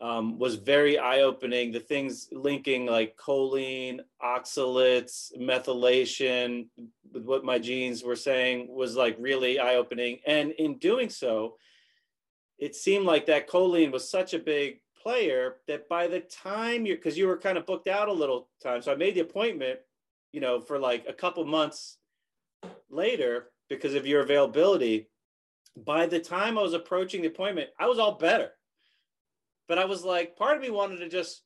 [0.00, 1.72] Um, was very eye-opening.
[1.72, 6.68] The things linking like choline, oxalates, methylation,
[7.12, 10.20] with what my genes were saying was like really eye-opening.
[10.24, 11.56] And in doing so,
[12.58, 16.96] it seemed like that choline was such a big player that by the time you're
[16.96, 19.78] because you were kind of booked out a little time so i made the appointment
[20.32, 21.98] you know for like a couple months
[22.90, 25.08] later because of your availability
[25.76, 28.50] by the time i was approaching the appointment i was all better
[29.68, 31.42] but i was like part of me wanted to just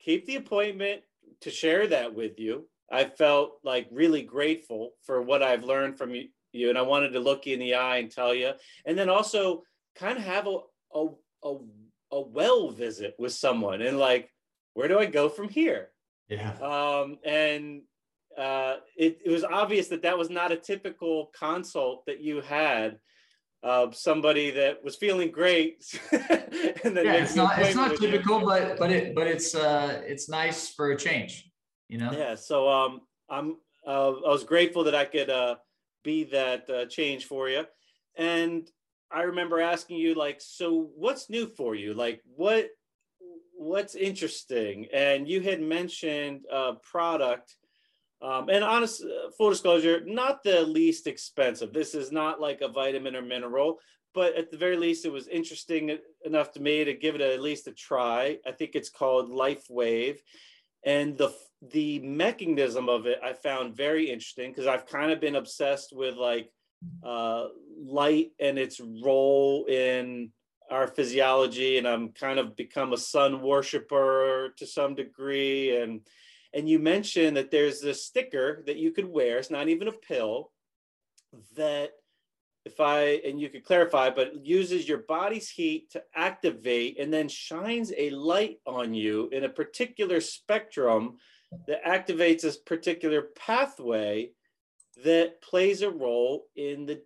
[0.00, 1.02] keep the appointment
[1.40, 6.14] to share that with you i felt like really grateful for what i've learned from
[6.14, 8.52] you, you and i wanted to look you in the eye and tell you
[8.84, 9.62] and then also
[9.96, 10.58] kind of have a,
[10.94, 11.06] a,
[11.44, 11.56] a,
[12.12, 14.30] a well visit with someone and like,
[14.74, 15.88] where do I go from here?
[16.28, 16.52] Yeah.
[16.60, 17.82] Um, and
[18.38, 22.98] uh, it, it was obvious that that was not a typical consult that you had.
[23.62, 25.84] Uh, somebody that was feeling great.
[26.12, 30.30] and then yeah, it's not it's not typical, but but it but it's uh it's
[30.30, 31.50] nice for a change,
[31.88, 32.10] you know.
[32.10, 32.34] Yeah.
[32.36, 33.56] So um, I'm
[33.86, 35.56] uh, I was grateful that I could uh,
[36.02, 37.66] be that uh, change for you,
[38.16, 38.66] and
[39.10, 41.94] I remember asking you like, so what's new for you?
[41.94, 42.70] Like what
[43.56, 44.86] what's interesting?
[44.92, 47.56] And you had mentioned a product.
[48.22, 51.72] Um, and honest, uh, full disclosure, not the least expensive.
[51.72, 53.78] This is not like a vitamin or mineral,
[54.14, 57.40] but at the very least, it was interesting enough to me to give it at
[57.40, 58.38] least a try.
[58.46, 60.18] I think it's called LifeWave,
[60.84, 61.32] and the
[61.72, 66.16] the mechanism of it I found very interesting because I've kind of been obsessed with
[66.16, 66.50] like
[67.04, 67.48] uh,
[67.78, 70.30] light and its role in
[70.70, 76.00] our physiology and i'm kind of become a sun worshiper to some degree and
[76.54, 79.92] and you mentioned that there's this sticker that you could wear it's not even a
[79.92, 80.50] pill
[81.56, 81.90] that
[82.64, 87.28] if i and you could clarify but uses your body's heat to activate and then
[87.28, 91.16] shines a light on you in a particular spectrum
[91.66, 94.30] that activates this particular pathway
[95.04, 97.00] that plays a role in the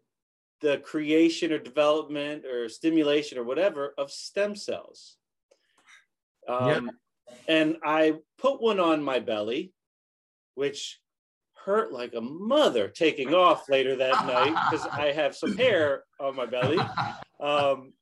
[0.61, 5.16] the creation or development or stimulation or whatever of stem cells.
[6.49, 6.90] Um, yeah.
[7.49, 9.72] And I put one on my belly,
[10.55, 11.01] which
[11.64, 16.37] hurt like a mother taking off later that night because I have some hair on
[16.37, 16.79] my belly.
[17.41, 17.93] Um,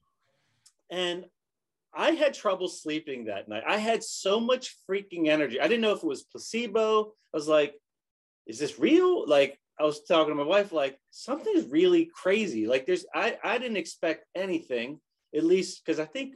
[0.90, 1.24] and
[1.94, 3.64] I had trouble sleeping that night.
[3.66, 5.60] I had so much freaking energy.
[5.60, 7.12] I didn't know if it was placebo.
[7.32, 7.74] I was like,
[8.46, 9.28] is this real?
[9.28, 12.66] Like, I was talking to my wife, like something's really crazy.
[12.66, 15.00] Like there's, I, I didn't expect anything,
[15.34, 16.34] at least because I think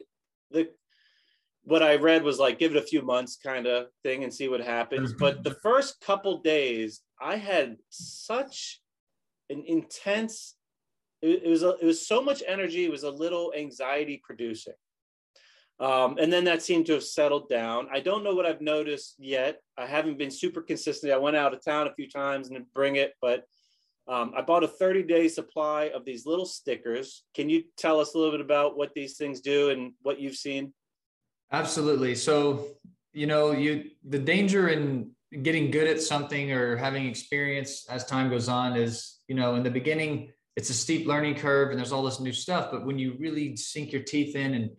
[0.51, 0.68] the,
[1.67, 4.49] what I read was like give it a few months kind of thing and see
[4.49, 5.12] what happens.
[5.12, 8.81] But the first couple days, I had such
[9.51, 10.55] an intense.
[11.23, 12.85] It, it was a, it was so much energy.
[12.85, 14.75] It was a little anxiety producing.
[15.81, 17.89] Um, and then that seemed to have settled down.
[17.93, 19.61] I don't know what I've noticed yet.
[19.77, 21.12] I haven't been super consistent.
[21.12, 23.43] I went out of town a few times and bring it, but
[24.07, 27.25] um, I bought a 30 day supply of these little stickers.
[27.35, 30.37] Can you tell us a little bit about what these things do and what you've
[30.37, 30.73] seen?
[31.53, 32.14] Absolutely.
[32.14, 32.66] So,
[33.12, 38.30] you know, you the danger in getting good at something or having experience as time
[38.30, 41.92] goes on is, you know, in the beginning, it's a steep learning curve and there's
[41.92, 42.70] all this new stuff.
[42.70, 44.70] But when you really sink your teeth in and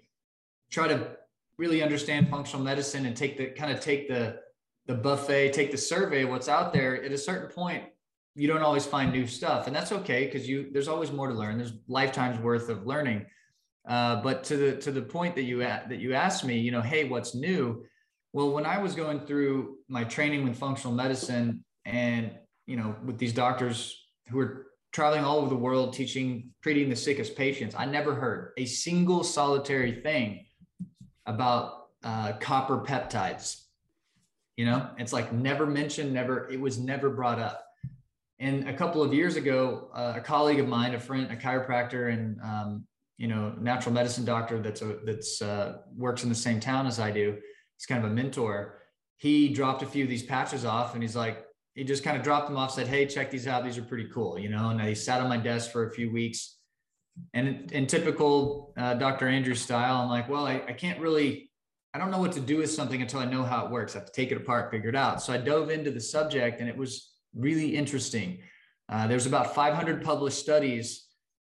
[0.71, 1.17] try to
[1.57, 4.39] really understand functional medicine and take the kind of take the
[4.87, 7.03] the buffet, take the survey, what's out there.
[7.03, 7.83] At a certain point,
[8.35, 11.33] you don't always find new stuff, and that's okay because you there's always more to
[11.33, 11.57] learn.
[11.57, 13.25] There's lifetimes worth of learning.
[13.87, 16.81] Uh, but to the to the point that you that you asked me, you know,
[16.81, 17.85] hey, what's new?
[18.33, 22.31] Well, when I was going through my training with functional medicine and,
[22.65, 26.95] you know, with these doctors who were traveling all over the world teaching, treating the
[26.95, 30.45] sickest patients, I never heard a single solitary thing
[31.25, 33.63] about uh, copper peptides.
[34.57, 37.63] You know, it's like never mentioned, never, it was never brought up.
[38.39, 42.11] And a couple of years ago, uh, a colleague of mine, a friend, a chiropractor,
[42.11, 46.59] and um, you know, natural medicine doctor that's a, that's uh, works in the same
[46.59, 47.37] town as I do.
[47.77, 48.79] He's kind of a mentor.
[49.17, 51.43] He dropped a few of these patches off, and he's like,
[51.73, 53.63] he just kind of dropped them off, said, "Hey, check these out.
[53.63, 54.69] These are pretty cool," you know.
[54.69, 56.55] And he sat on my desk for a few weeks.
[57.33, 59.27] And in typical uh, Dr.
[59.27, 61.51] Andrews style, I'm like, "Well, I, I can't really,
[61.93, 63.95] I don't know what to do with something until I know how it works.
[63.95, 66.61] I have to take it apart, figure it out." So I dove into the subject,
[66.61, 68.39] and it was really interesting.
[68.89, 71.06] Uh, there's about 500 published studies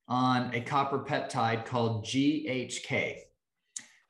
[0.08, 3.20] on a copper peptide called GHK.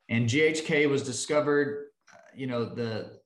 [0.09, 3.19] And GHK was discovered, uh, you know, the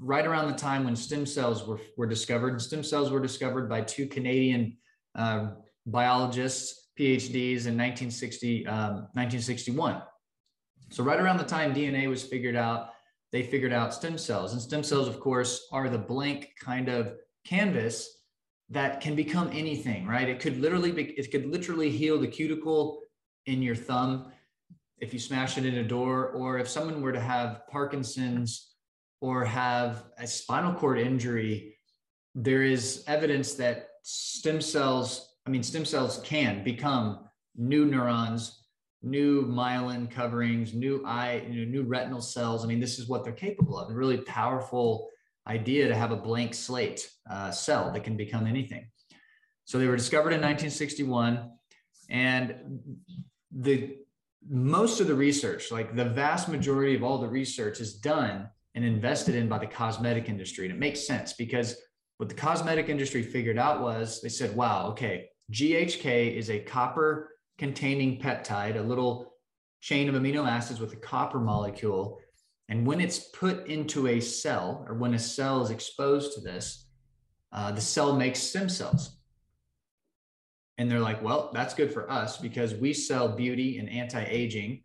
[0.00, 2.60] right around the time when stem cells were, were discovered.
[2.60, 4.76] Stem cells were discovered by two Canadian
[5.14, 5.50] uh,
[5.86, 10.02] biologists, PhDs in 1960, um, 1961.
[10.90, 12.90] So right around the time DNA was figured out,
[13.32, 14.52] they figured out stem cells.
[14.52, 17.14] And stem cells, of course, are the blank kind of
[17.44, 18.15] canvas
[18.70, 20.28] that can become anything, right?
[20.28, 23.00] It could literally be, it could literally heal the cuticle
[23.46, 24.32] in your thumb
[24.98, 28.74] if you smash it in a door, or if someone were to have Parkinson's
[29.20, 31.76] or have a spinal cord injury,
[32.34, 38.64] there is evidence that stem cells, I mean, stem cells can become new neurons,
[39.02, 42.64] new myelin coverings, new eye, you know, new retinal cells.
[42.64, 43.94] I mean, this is what they're capable of.
[43.94, 45.10] Really powerful
[45.46, 48.88] idea to have a blank slate uh, cell that can become anything.
[49.64, 51.50] So they were discovered in 1961,
[52.08, 52.80] and
[53.52, 53.96] the
[54.48, 58.84] most of the research, like the vast majority of all the research, is done and
[58.84, 60.66] invested in by the cosmetic industry.
[60.66, 61.76] And it makes sense because
[62.18, 67.30] what the cosmetic industry figured out was they said, wow, okay, GHK is a copper
[67.58, 69.32] containing peptide, a little
[69.80, 72.18] chain of amino acids with a copper molecule
[72.68, 76.86] and when it's put into a cell, or when a cell is exposed to this,
[77.52, 79.16] uh, the cell makes stem cells.
[80.78, 84.82] And they're like, well, that's good for us because we sell beauty and anti aging.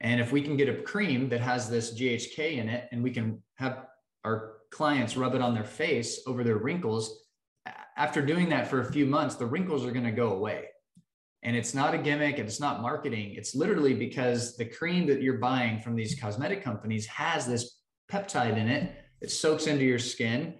[0.00, 3.10] And if we can get a cream that has this GHK in it and we
[3.10, 3.86] can have
[4.24, 7.26] our clients rub it on their face over their wrinkles,
[7.96, 10.68] after doing that for a few months, the wrinkles are going to go away.
[11.42, 13.34] And it's not a gimmick and it's not marketing.
[13.34, 17.78] It's literally because the cream that you're buying from these cosmetic companies has this
[18.10, 18.92] peptide in it.
[19.20, 20.54] It soaks into your skin.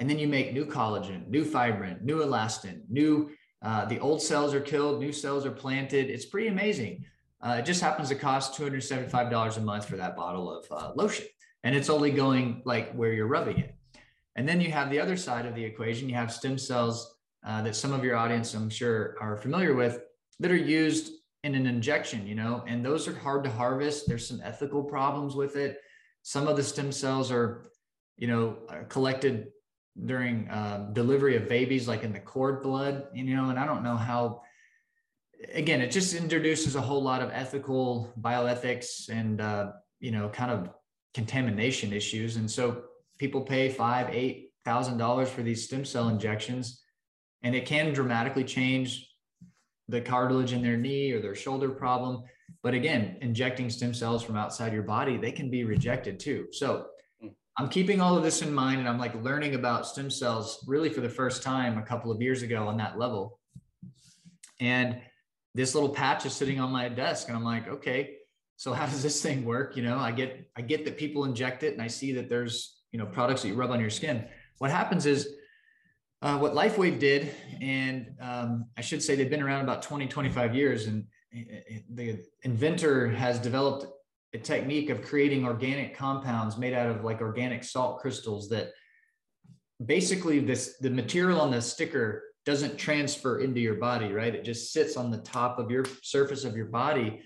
[0.00, 3.30] And then you make new collagen, new fibrin, new elastin, new,
[3.62, 6.10] uh, the old cells are killed, new cells are planted.
[6.10, 7.04] It's pretty amazing.
[7.40, 11.26] Uh, it just happens to cost $275 a month for that bottle of uh, lotion.
[11.62, 13.76] And it's only going like where you're rubbing it.
[14.36, 16.08] And then you have the other side of the equation.
[16.08, 17.16] You have stem cells
[17.46, 20.00] uh, that some of your audience, I'm sure, are familiar with
[20.40, 21.12] that are used
[21.44, 24.08] in an injection, you know, and those are hard to harvest.
[24.08, 25.78] There's some ethical problems with it.
[26.22, 27.70] Some of the stem cells are,
[28.16, 28.56] you know,
[28.88, 29.48] collected
[30.06, 33.84] during uh, delivery of babies, like in the cord blood, you know, and I don't
[33.84, 34.42] know how.
[35.52, 40.50] Again, it just introduces a whole lot of ethical bioethics and uh, you know, kind
[40.50, 40.70] of
[41.12, 42.84] contamination issues, and so
[43.18, 46.82] people pay five, eight thousand dollars for these stem cell injections,
[47.42, 49.13] and it can dramatically change
[49.88, 52.22] the cartilage in their knee or their shoulder problem.
[52.62, 56.46] But again, injecting stem cells from outside your body, they can be rejected too.
[56.52, 56.86] So
[57.20, 57.28] hmm.
[57.58, 60.88] I'm keeping all of this in mind and I'm like learning about stem cells really
[60.88, 63.38] for the first time a couple of years ago on that level.
[64.60, 65.00] And
[65.54, 68.16] this little patch is sitting on my desk and I'm like, okay,
[68.56, 69.76] so how does this thing work?
[69.76, 72.80] You know, I get I get that people inject it and I see that there's,
[72.92, 74.26] you know, products that you rub on your skin.
[74.58, 75.28] What happens is
[76.24, 80.54] uh, what LifeWave did, and um, I should say they've been around about 20, 25
[80.54, 81.04] years, and
[81.90, 83.86] the inventor has developed
[84.32, 88.72] a technique of creating organic compounds made out of like organic salt crystals that
[89.84, 94.34] basically this the material on the sticker doesn't transfer into your body right?
[94.34, 97.20] It just sits on the top of your surface of your body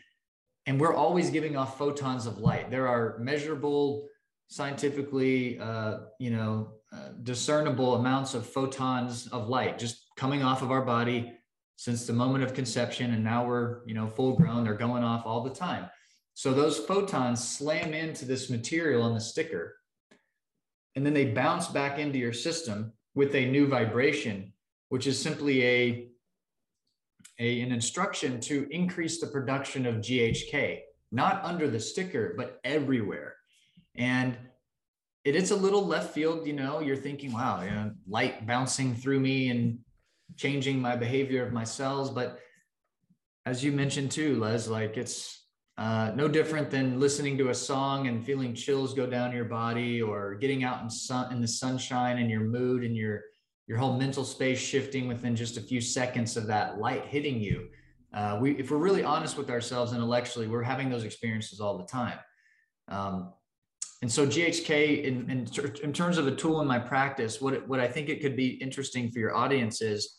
[0.67, 2.71] and we're always giving off photons of light.
[2.71, 4.07] There are measurable
[4.49, 6.78] scientifically uh, you know
[7.23, 11.33] discernible amounts of photons of light just coming off of our body
[11.77, 15.25] since the moment of conception and now we're you know full grown they're going off
[15.27, 15.89] all the time.
[16.35, 19.77] So those photons slam into this material on the sticker
[20.97, 24.53] and then they bounce back into your system with a new vibration
[24.89, 26.09] which is simply a,
[27.39, 30.81] a an instruction to increase the production of ghk
[31.13, 33.35] not under the sticker but everywhere.
[33.95, 34.37] And
[35.25, 38.95] it is a little left field, you know, you're thinking, wow, you know, light bouncing
[38.95, 39.79] through me and
[40.37, 42.11] changing my behavior of my cells.
[42.11, 42.41] But
[43.45, 45.47] as you mentioned too, Les, like it's
[45.77, 50.03] uh, no different than listening to a song and feeling chills go down your body
[50.03, 53.23] or getting out in sun in the sunshine and your mood and your
[53.69, 57.69] your whole mental space shifting within just a few seconds of that light hitting you.
[58.15, 61.85] Uh, we, if we're really honest with ourselves intellectually, we're having those experiences all the
[61.85, 62.19] time.
[62.89, 63.35] Um,
[64.01, 65.49] and so GHK, in, in,
[65.83, 68.51] in, terms of a tool in my practice, what, what I think it could be
[68.51, 70.19] interesting for your audience is,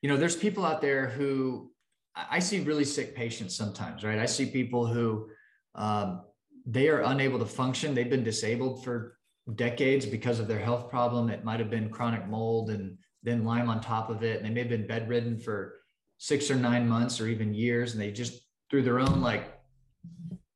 [0.00, 1.72] you know, there's people out there who
[2.14, 4.18] I see really sick patients sometimes, right?
[4.18, 5.28] I see people who
[5.74, 6.22] um,
[6.66, 7.94] they are unable to function.
[7.94, 9.18] They've been disabled for
[9.56, 11.30] decades because of their health problem.
[11.30, 14.36] It might have been chronic mold and then Lyme on top of it.
[14.36, 15.80] And they may have been bedridden for
[16.18, 17.92] six or nine months or even years.
[17.92, 19.59] And they just, through their own like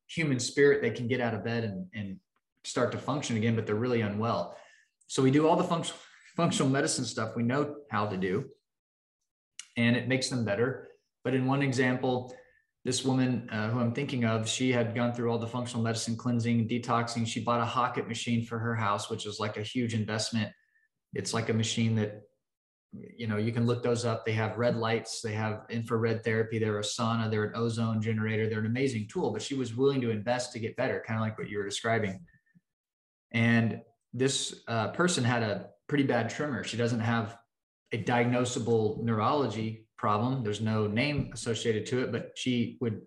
[0.07, 2.19] human spirit they can get out of bed and, and
[2.63, 4.57] start to function again, but they're really unwell.
[5.07, 5.95] So we do all the function,
[6.35, 8.45] functional medicine stuff we know how to do,
[9.77, 10.89] and it makes them better.
[11.23, 12.35] But in one example,
[12.83, 16.15] this woman uh, who I'm thinking of, she had gone through all the functional medicine
[16.15, 17.25] cleansing, detoxing.
[17.25, 20.51] She bought a HOCATT machine for her house, which is like a huge investment.
[21.13, 22.21] It's like a machine that
[23.17, 24.25] you know, you can look those up.
[24.25, 28.49] They have red lights, they have infrared therapy, they're a sauna, they're an ozone generator,
[28.49, 31.21] they're an amazing tool, but she was willing to invest to get better, kind of
[31.21, 32.19] like what you were describing.
[33.31, 33.81] And
[34.13, 36.63] this uh, person had a pretty bad tremor.
[36.63, 37.37] She doesn't have
[37.91, 40.43] a diagnosable neurology problem.
[40.43, 43.01] There's no name associated to it, but she would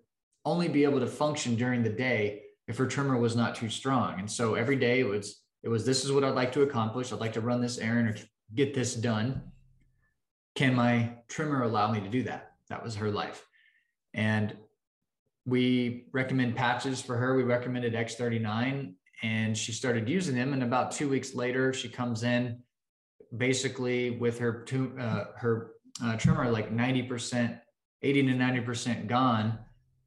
[0.45, 4.19] only be able to function during the day if her tremor was not too strong.
[4.19, 7.11] And so every day it was, it was, this is what I'd like to accomplish.
[7.11, 8.15] I'd like to run this errand or
[8.55, 9.41] get this done
[10.55, 12.53] can my tremor allow me to do that?
[12.69, 13.45] That was her life.
[14.13, 14.55] And
[15.45, 17.35] we recommend patches for her.
[17.35, 18.93] We recommended X39
[19.23, 20.53] and she started using them.
[20.53, 22.59] And about two weeks later, she comes in
[23.35, 24.65] basically with her,
[24.99, 25.71] uh, her
[26.03, 27.59] uh, tremor like 90%,
[28.01, 29.59] 80 to 90% gone.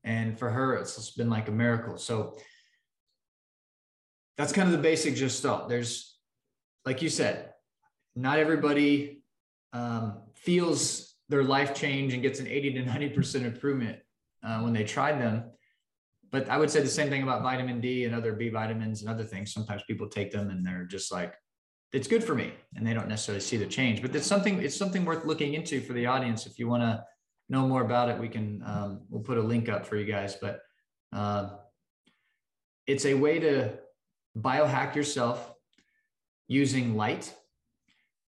[0.05, 1.99] And for her, it's been like a miracle.
[1.99, 2.37] So
[4.37, 5.69] that's kind of the basic gestalt.
[5.69, 6.17] There's,
[6.85, 7.53] like you said,
[8.17, 9.23] not everybody
[9.73, 13.99] um, feels their life change and gets an 80 to 90% improvement
[14.45, 15.45] uh, when they tried them.
[16.31, 19.11] But I would say the same thing about vitamin D and other B vitamins and
[19.11, 19.53] other things.
[19.53, 21.35] Sometimes people take them and they're just like,
[21.93, 24.01] it's good for me, and they don't necessarily see the change.
[24.01, 26.47] But it's something it's something worth looking into for the audience.
[26.47, 27.05] If you want to
[27.51, 30.35] know more about it, we can um, we'll put a link up for you guys.
[30.35, 30.61] But
[31.13, 31.51] uh,
[32.87, 33.79] it's a way to
[34.39, 35.53] biohack yourself
[36.49, 37.33] using light.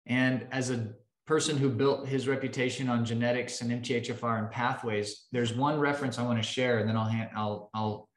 [0.07, 0.95] And as a
[1.27, 6.25] person who built his reputation on genetics and MTHFR and pathways, there's one reference I
[6.25, 8.09] want to share, and then I'll hand, I'll I'll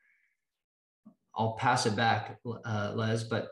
[1.35, 3.23] I'll pass it back, uh, Les.
[3.23, 3.49] But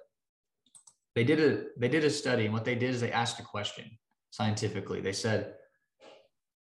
[1.16, 3.44] they did a they did a study, and what they did is they asked a
[3.44, 3.86] question
[4.32, 5.02] scientifically.
[5.02, 5.54] They said,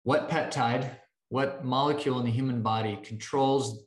[0.02, 0.90] "What peptide,
[1.30, 3.86] what molecule in the human body controls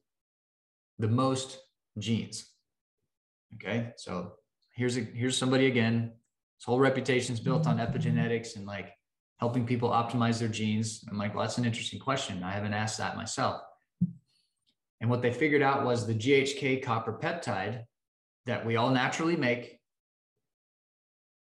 [0.98, 1.60] the most
[2.00, 2.48] genes?"
[3.56, 4.34] Okay, so
[4.74, 6.14] here's a here's somebody again
[6.58, 8.94] his whole reputation is built on epigenetics and like
[9.40, 11.04] helping people optimize their genes.
[11.10, 12.44] I'm like, well, that's an interesting question.
[12.44, 13.62] I haven't asked that myself.
[15.00, 17.84] And what they figured out was the GHK copper peptide
[18.48, 19.80] that we all naturally make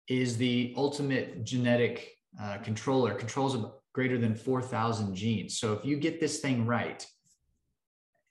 [0.09, 2.11] is the ultimate genetic
[2.41, 3.57] uh, controller, controls
[3.93, 5.59] greater than 4,000 genes.
[5.59, 7.07] So if you get this thing right,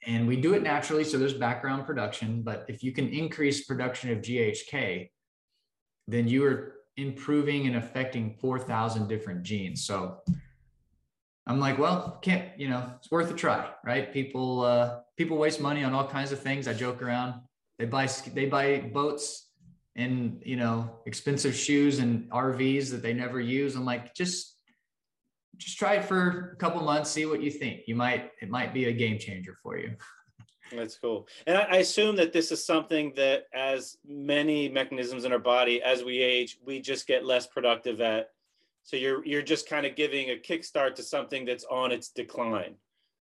[0.05, 4.11] and we do it naturally, so there's background production, but if you can increase production
[4.11, 5.09] of GHK,
[6.07, 9.85] then you are improving and affecting 4,000 different genes.
[9.85, 10.19] So
[11.47, 14.13] I'm like, well, can't, you know, it's worth a try, right?
[14.13, 16.67] People, uh, people waste money on all kinds of things.
[16.67, 17.41] I joke around.
[17.79, 19.49] They buy, they buy boats
[19.95, 23.75] and, you know, expensive shoes and RVs that they never use.
[23.75, 24.57] I'm like, just,
[25.57, 27.81] just try it for a couple months, see what you think.
[27.87, 29.95] You might, it might be a game changer for you.
[30.77, 31.27] That's cool.
[31.47, 36.03] And I, assume that this is something that, as many mechanisms in our body, as
[36.03, 38.29] we age, we just get less productive at.
[38.83, 42.75] So you're you're just kind of giving a kickstart to something that's on its decline.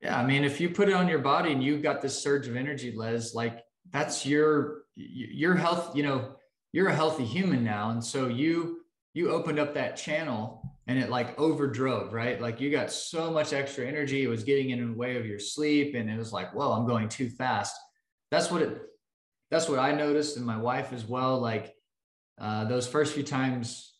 [0.02, 2.48] Yeah, I mean, if you put it on your body and you've got this surge
[2.48, 5.95] of energy, Les, like that's your your health.
[5.95, 6.36] You know,
[6.72, 8.82] you're a healthy human now, and so you
[9.14, 10.59] you opened up that channel
[10.90, 12.41] and it like overdrove, right?
[12.41, 15.38] Like you got so much extra energy, it was getting in the way of your
[15.38, 17.78] sleep, and it was like, well, I'm going too fast.
[18.32, 18.82] That's what it.
[19.52, 21.40] That's what I noticed, and my wife as well.
[21.40, 21.76] Like
[22.41, 23.94] uh, those first few times,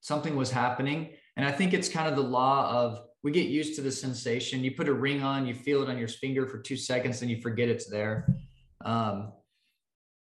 [0.00, 3.76] something was happening, and I think it's kind of the law of we get used
[3.76, 4.64] to the sensation.
[4.64, 7.30] You put a ring on, you feel it on your finger for two seconds, and
[7.30, 8.34] you forget it's there.
[8.82, 9.34] Um,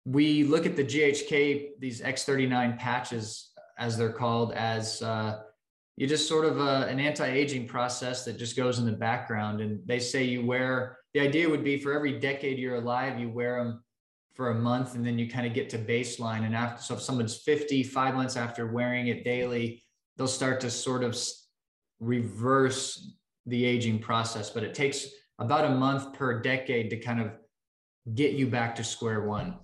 [0.05, 5.41] we look at the GHK, these X39 patches, as they're called, as uh,
[6.01, 9.61] you just sort of a, uh, an anti-aging process that just goes in the background.
[9.61, 13.29] And they say you wear, the idea would be for every decade you're alive, you
[13.29, 13.83] wear them
[14.33, 16.43] for a month and then you kind of get to baseline.
[16.43, 19.83] And after, so if someone's 50, five months after wearing it daily,
[20.17, 21.15] they'll start to sort of
[21.99, 23.13] reverse
[23.45, 24.49] the aging process.
[24.49, 25.05] But it takes
[25.37, 27.29] about a month per decade to kind of
[28.15, 29.59] get you back to square one.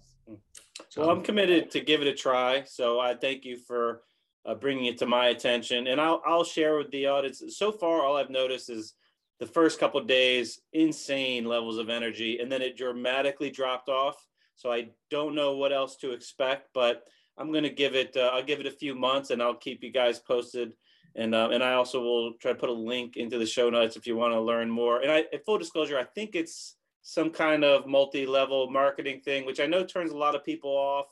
[0.90, 2.62] So well, I'm committed to give it a try.
[2.66, 4.04] So I thank you for
[4.48, 7.44] uh, bringing it to my attention, and I'll I'll share with the audience.
[7.50, 8.94] So far, all I've noticed is
[9.40, 14.26] the first couple days, insane levels of energy, and then it dramatically dropped off.
[14.56, 17.04] So I don't know what else to expect, but
[17.38, 18.16] I'm going to give it.
[18.16, 20.74] Uh, I'll give it a few months, and I'll keep you guys posted.
[21.16, 23.98] And uh, and I also will try to put a link into the show notes
[23.98, 25.02] if you want to learn more.
[25.02, 29.66] And I, full disclosure, I think it's some kind of multi-level marketing thing, which I
[29.66, 31.08] know turns a lot of people off.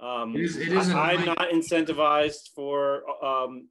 [0.00, 3.68] Um, it is, it is I, am not incentivized for um,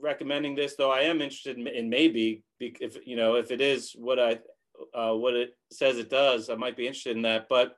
[0.00, 3.92] recommending this, though I am interested in, in, maybe if you know if it is
[3.96, 4.38] what I
[4.94, 7.48] uh, what it says it does, I might be interested in that.
[7.48, 7.76] But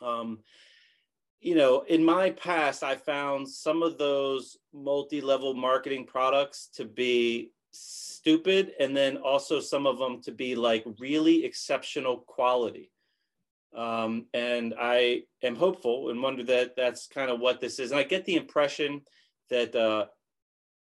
[0.00, 0.40] um,
[1.40, 7.50] you know, in my past, I found some of those multi-level marketing products to be
[7.70, 12.90] stupid and then also some of them to be like really exceptional quality
[13.76, 17.90] um, and i am hopeful and wonder that that's kind of what this is.
[17.90, 19.02] And i get the impression
[19.50, 20.06] that uh,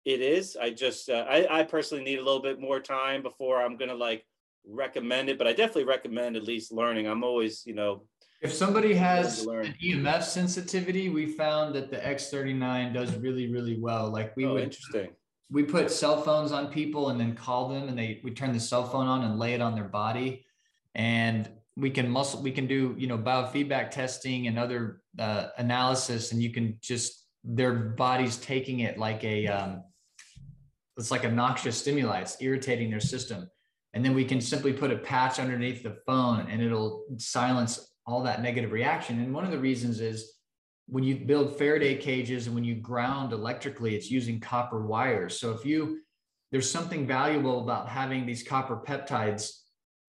[0.05, 0.57] it is.
[0.61, 3.95] I just uh, I, I personally need a little bit more time before i'm gonna
[3.95, 4.25] like
[4.67, 7.07] recommend it but i definitely recommend at least learning.
[7.07, 8.03] I'm always you know
[8.41, 14.11] if somebody has an EMF sensitivity, we found that the X39 does really, really well.
[14.11, 15.11] Like we oh, would interesting.
[15.51, 18.61] we put cell phones on people and then call them and they we turn the
[18.61, 20.47] cell phone on and lay it on their body.
[20.95, 21.51] And
[21.81, 26.43] we can muscle we can do you know biofeedback testing and other uh, analysis and
[26.43, 29.83] you can just their body's taking it like a um,
[31.01, 32.21] it's like a noxious stimuli.
[32.21, 33.51] It's irritating their system.
[33.95, 38.23] And then we can simply put a patch underneath the phone and it'll silence all
[38.23, 39.19] that negative reaction.
[39.21, 40.35] And one of the reasons is
[40.87, 45.41] when you build Faraday cages and when you ground electrically, it's using copper wires.
[45.41, 46.01] So if you,
[46.53, 49.53] there's something valuable about having these copper peptides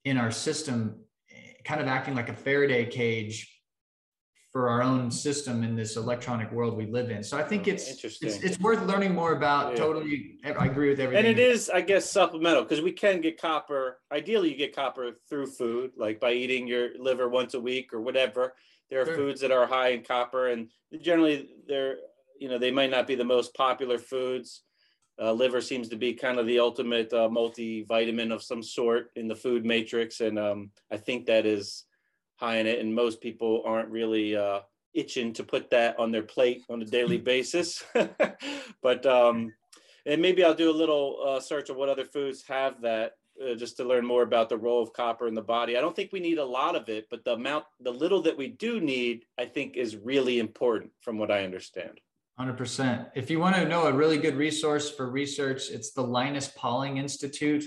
[0.06, 1.00] in our system,
[1.64, 3.48] kind of acting like a Faraday cage
[4.52, 7.24] for our own system in this electronic world we live in.
[7.24, 9.72] So I think oh, it's it's, it's, worth learning more about.
[9.72, 9.78] Yeah.
[9.78, 11.26] Totally, I agree with everything.
[11.26, 14.00] And it is, I guess, supplemental because we can get copper.
[14.12, 18.02] Ideally, you get copper through food, like by eating your liver once a week or
[18.02, 18.54] whatever.
[18.90, 19.16] There are sure.
[19.16, 20.70] foods that are high in copper, and
[21.02, 21.96] generally they're
[22.38, 24.64] you know they might not be the most popular foods.
[25.22, 29.28] Uh, liver seems to be kind of the ultimate uh, multivitamin of some sort in
[29.28, 31.86] the food matrix, and um, I think that is
[32.38, 32.80] high in it.
[32.80, 34.62] And most people aren't really uh,
[34.96, 37.84] itching to put that on their plate on a daily basis.
[38.82, 39.54] but um,
[40.08, 43.54] and maybe I'll do a little uh, search of what other foods have that uh,
[43.54, 45.78] just to learn more about the role of copper in the body.
[45.78, 48.38] I don't think we need a lot of it, but the amount, the little that
[48.38, 52.00] we do need, I think is really important from what I understand.
[52.42, 53.12] 100%.
[53.16, 56.98] If you want to know a really good resource for research, it's the Linus Pauling
[56.98, 57.66] Institute.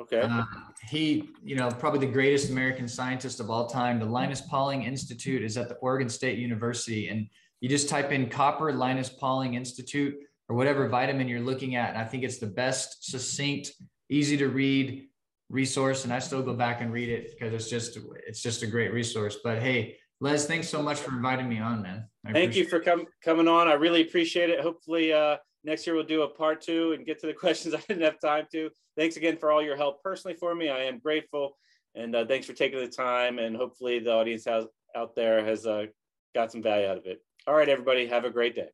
[0.00, 0.20] Okay.
[0.20, 0.44] Uh,
[0.88, 3.98] he, you know, probably the greatest American scientist of all time.
[3.98, 7.08] The Linus Pauling Institute is at the Oregon State University.
[7.08, 7.28] And
[7.60, 10.14] you just type in copper Linus Pauling Institute
[10.48, 11.90] or whatever vitamin you're looking at.
[11.90, 13.72] And I think it's the best, succinct,
[14.10, 15.08] easy to read
[15.50, 18.66] resource and I still go back and read it because it's just it's just a
[18.66, 19.38] great resource.
[19.42, 22.08] But hey, Les, thanks so much for inviting me on, man.
[22.26, 23.68] I Thank you for com- coming on.
[23.68, 24.60] I really appreciate it.
[24.60, 27.80] Hopefully uh next year we'll do a part 2 and get to the questions I
[27.80, 28.70] didn't have time to.
[28.96, 30.68] Thanks again for all your help personally for me.
[30.68, 31.56] I am grateful
[31.94, 34.64] and uh, thanks for taking the time and hopefully the audience has
[34.96, 35.86] out there has uh,
[36.34, 37.20] got some value out of it.
[37.46, 38.68] All right everybody, have a great day.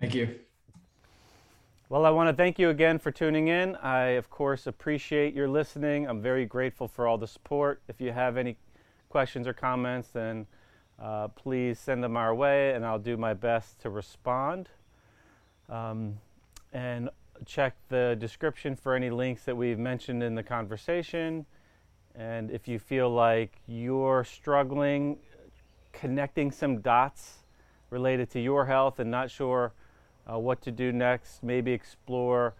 [0.00, 0.38] Thank you.
[1.90, 3.76] Well, I want to thank you again for tuning in.
[3.76, 6.08] I, of course, appreciate your listening.
[6.08, 7.82] I'm very grateful for all the support.
[7.88, 8.56] If you have any
[9.10, 10.46] questions or comments, then
[11.00, 14.68] uh, please send them our way, and I'll do my best to respond.
[15.68, 16.18] Um,
[16.72, 17.08] and
[17.46, 21.46] check the description for any links that we've mentioned in the conversation.
[22.14, 25.18] And if you feel like you're struggling
[25.92, 27.44] connecting some dots
[27.90, 29.72] related to your health and not sure
[30.30, 32.54] uh, what to do next, maybe explore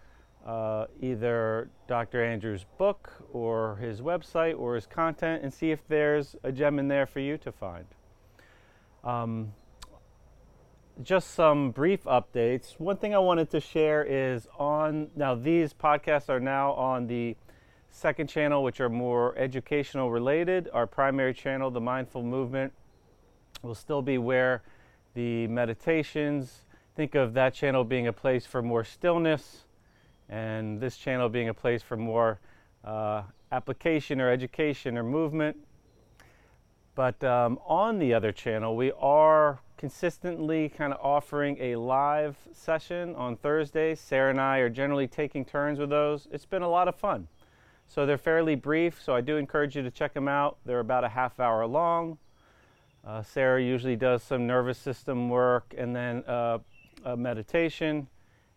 [0.47, 2.23] uh, either Dr.
[2.23, 6.89] Andrews' book or his website or his content and see if there's a gem in
[6.89, 7.86] there for you to find.
[9.05, 9.52] Um,
[11.02, 12.78] just some brief updates.
[12.81, 17.36] One thing I wanted to share is on now, these podcasts are now on the
[17.90, 20.70] second channel, which are more educational related.
[20.72, 22.72] Our primary channel, The Mindful Movement,
[23.62, 24.62] will still be where
[25.14, 26.64] the meditations,
[26.97, 29.64] think of that channel being a place for more stillness,
[30.28, 32.40] and this channel being a place for more
[32.85, 33.22] uh,
[33.52, 35.56] application or education or movement.
[36.95, 43.15] But um, on the other channel, we are consistently kind of offering a live session
[43.16, 44.01] on Thursdays.
[44.01, 46.29] Sara and I are generally taking turns with those.
[46.31, 47.27] It's been a lot of fun.
[47.89, 50.57] So they're fairly brief, so I do encourage you to check them out.
[50.65, 52.19] They're about a half hour long.
[53.07, 56.59] Uh, Sara usually does some nervous system work and then uh,
[57.05, 58.09] a meditation,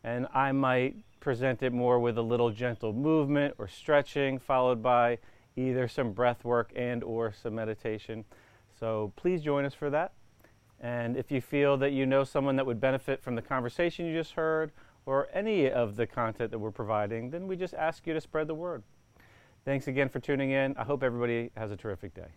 [0.03, 5.18] and I might present it more with a little gentle movement or stretching, followed by
[5.57, 8.23] either some breath work and or some meditation.
[8.79, 10.13] So please join us for that.
[10.79, 14.13] And if you feel that you know someone that would benefit from the conversation you
[14.13, 14.71] just heard
[15.05, 18.47] or any of the content that we're providing, then we just ask you to spread
[18.47, 18.84] the word.
[19.65, 20.77] Thanks again for tuning in.
[20.77, 22.29] I hope everybody has a terrific day.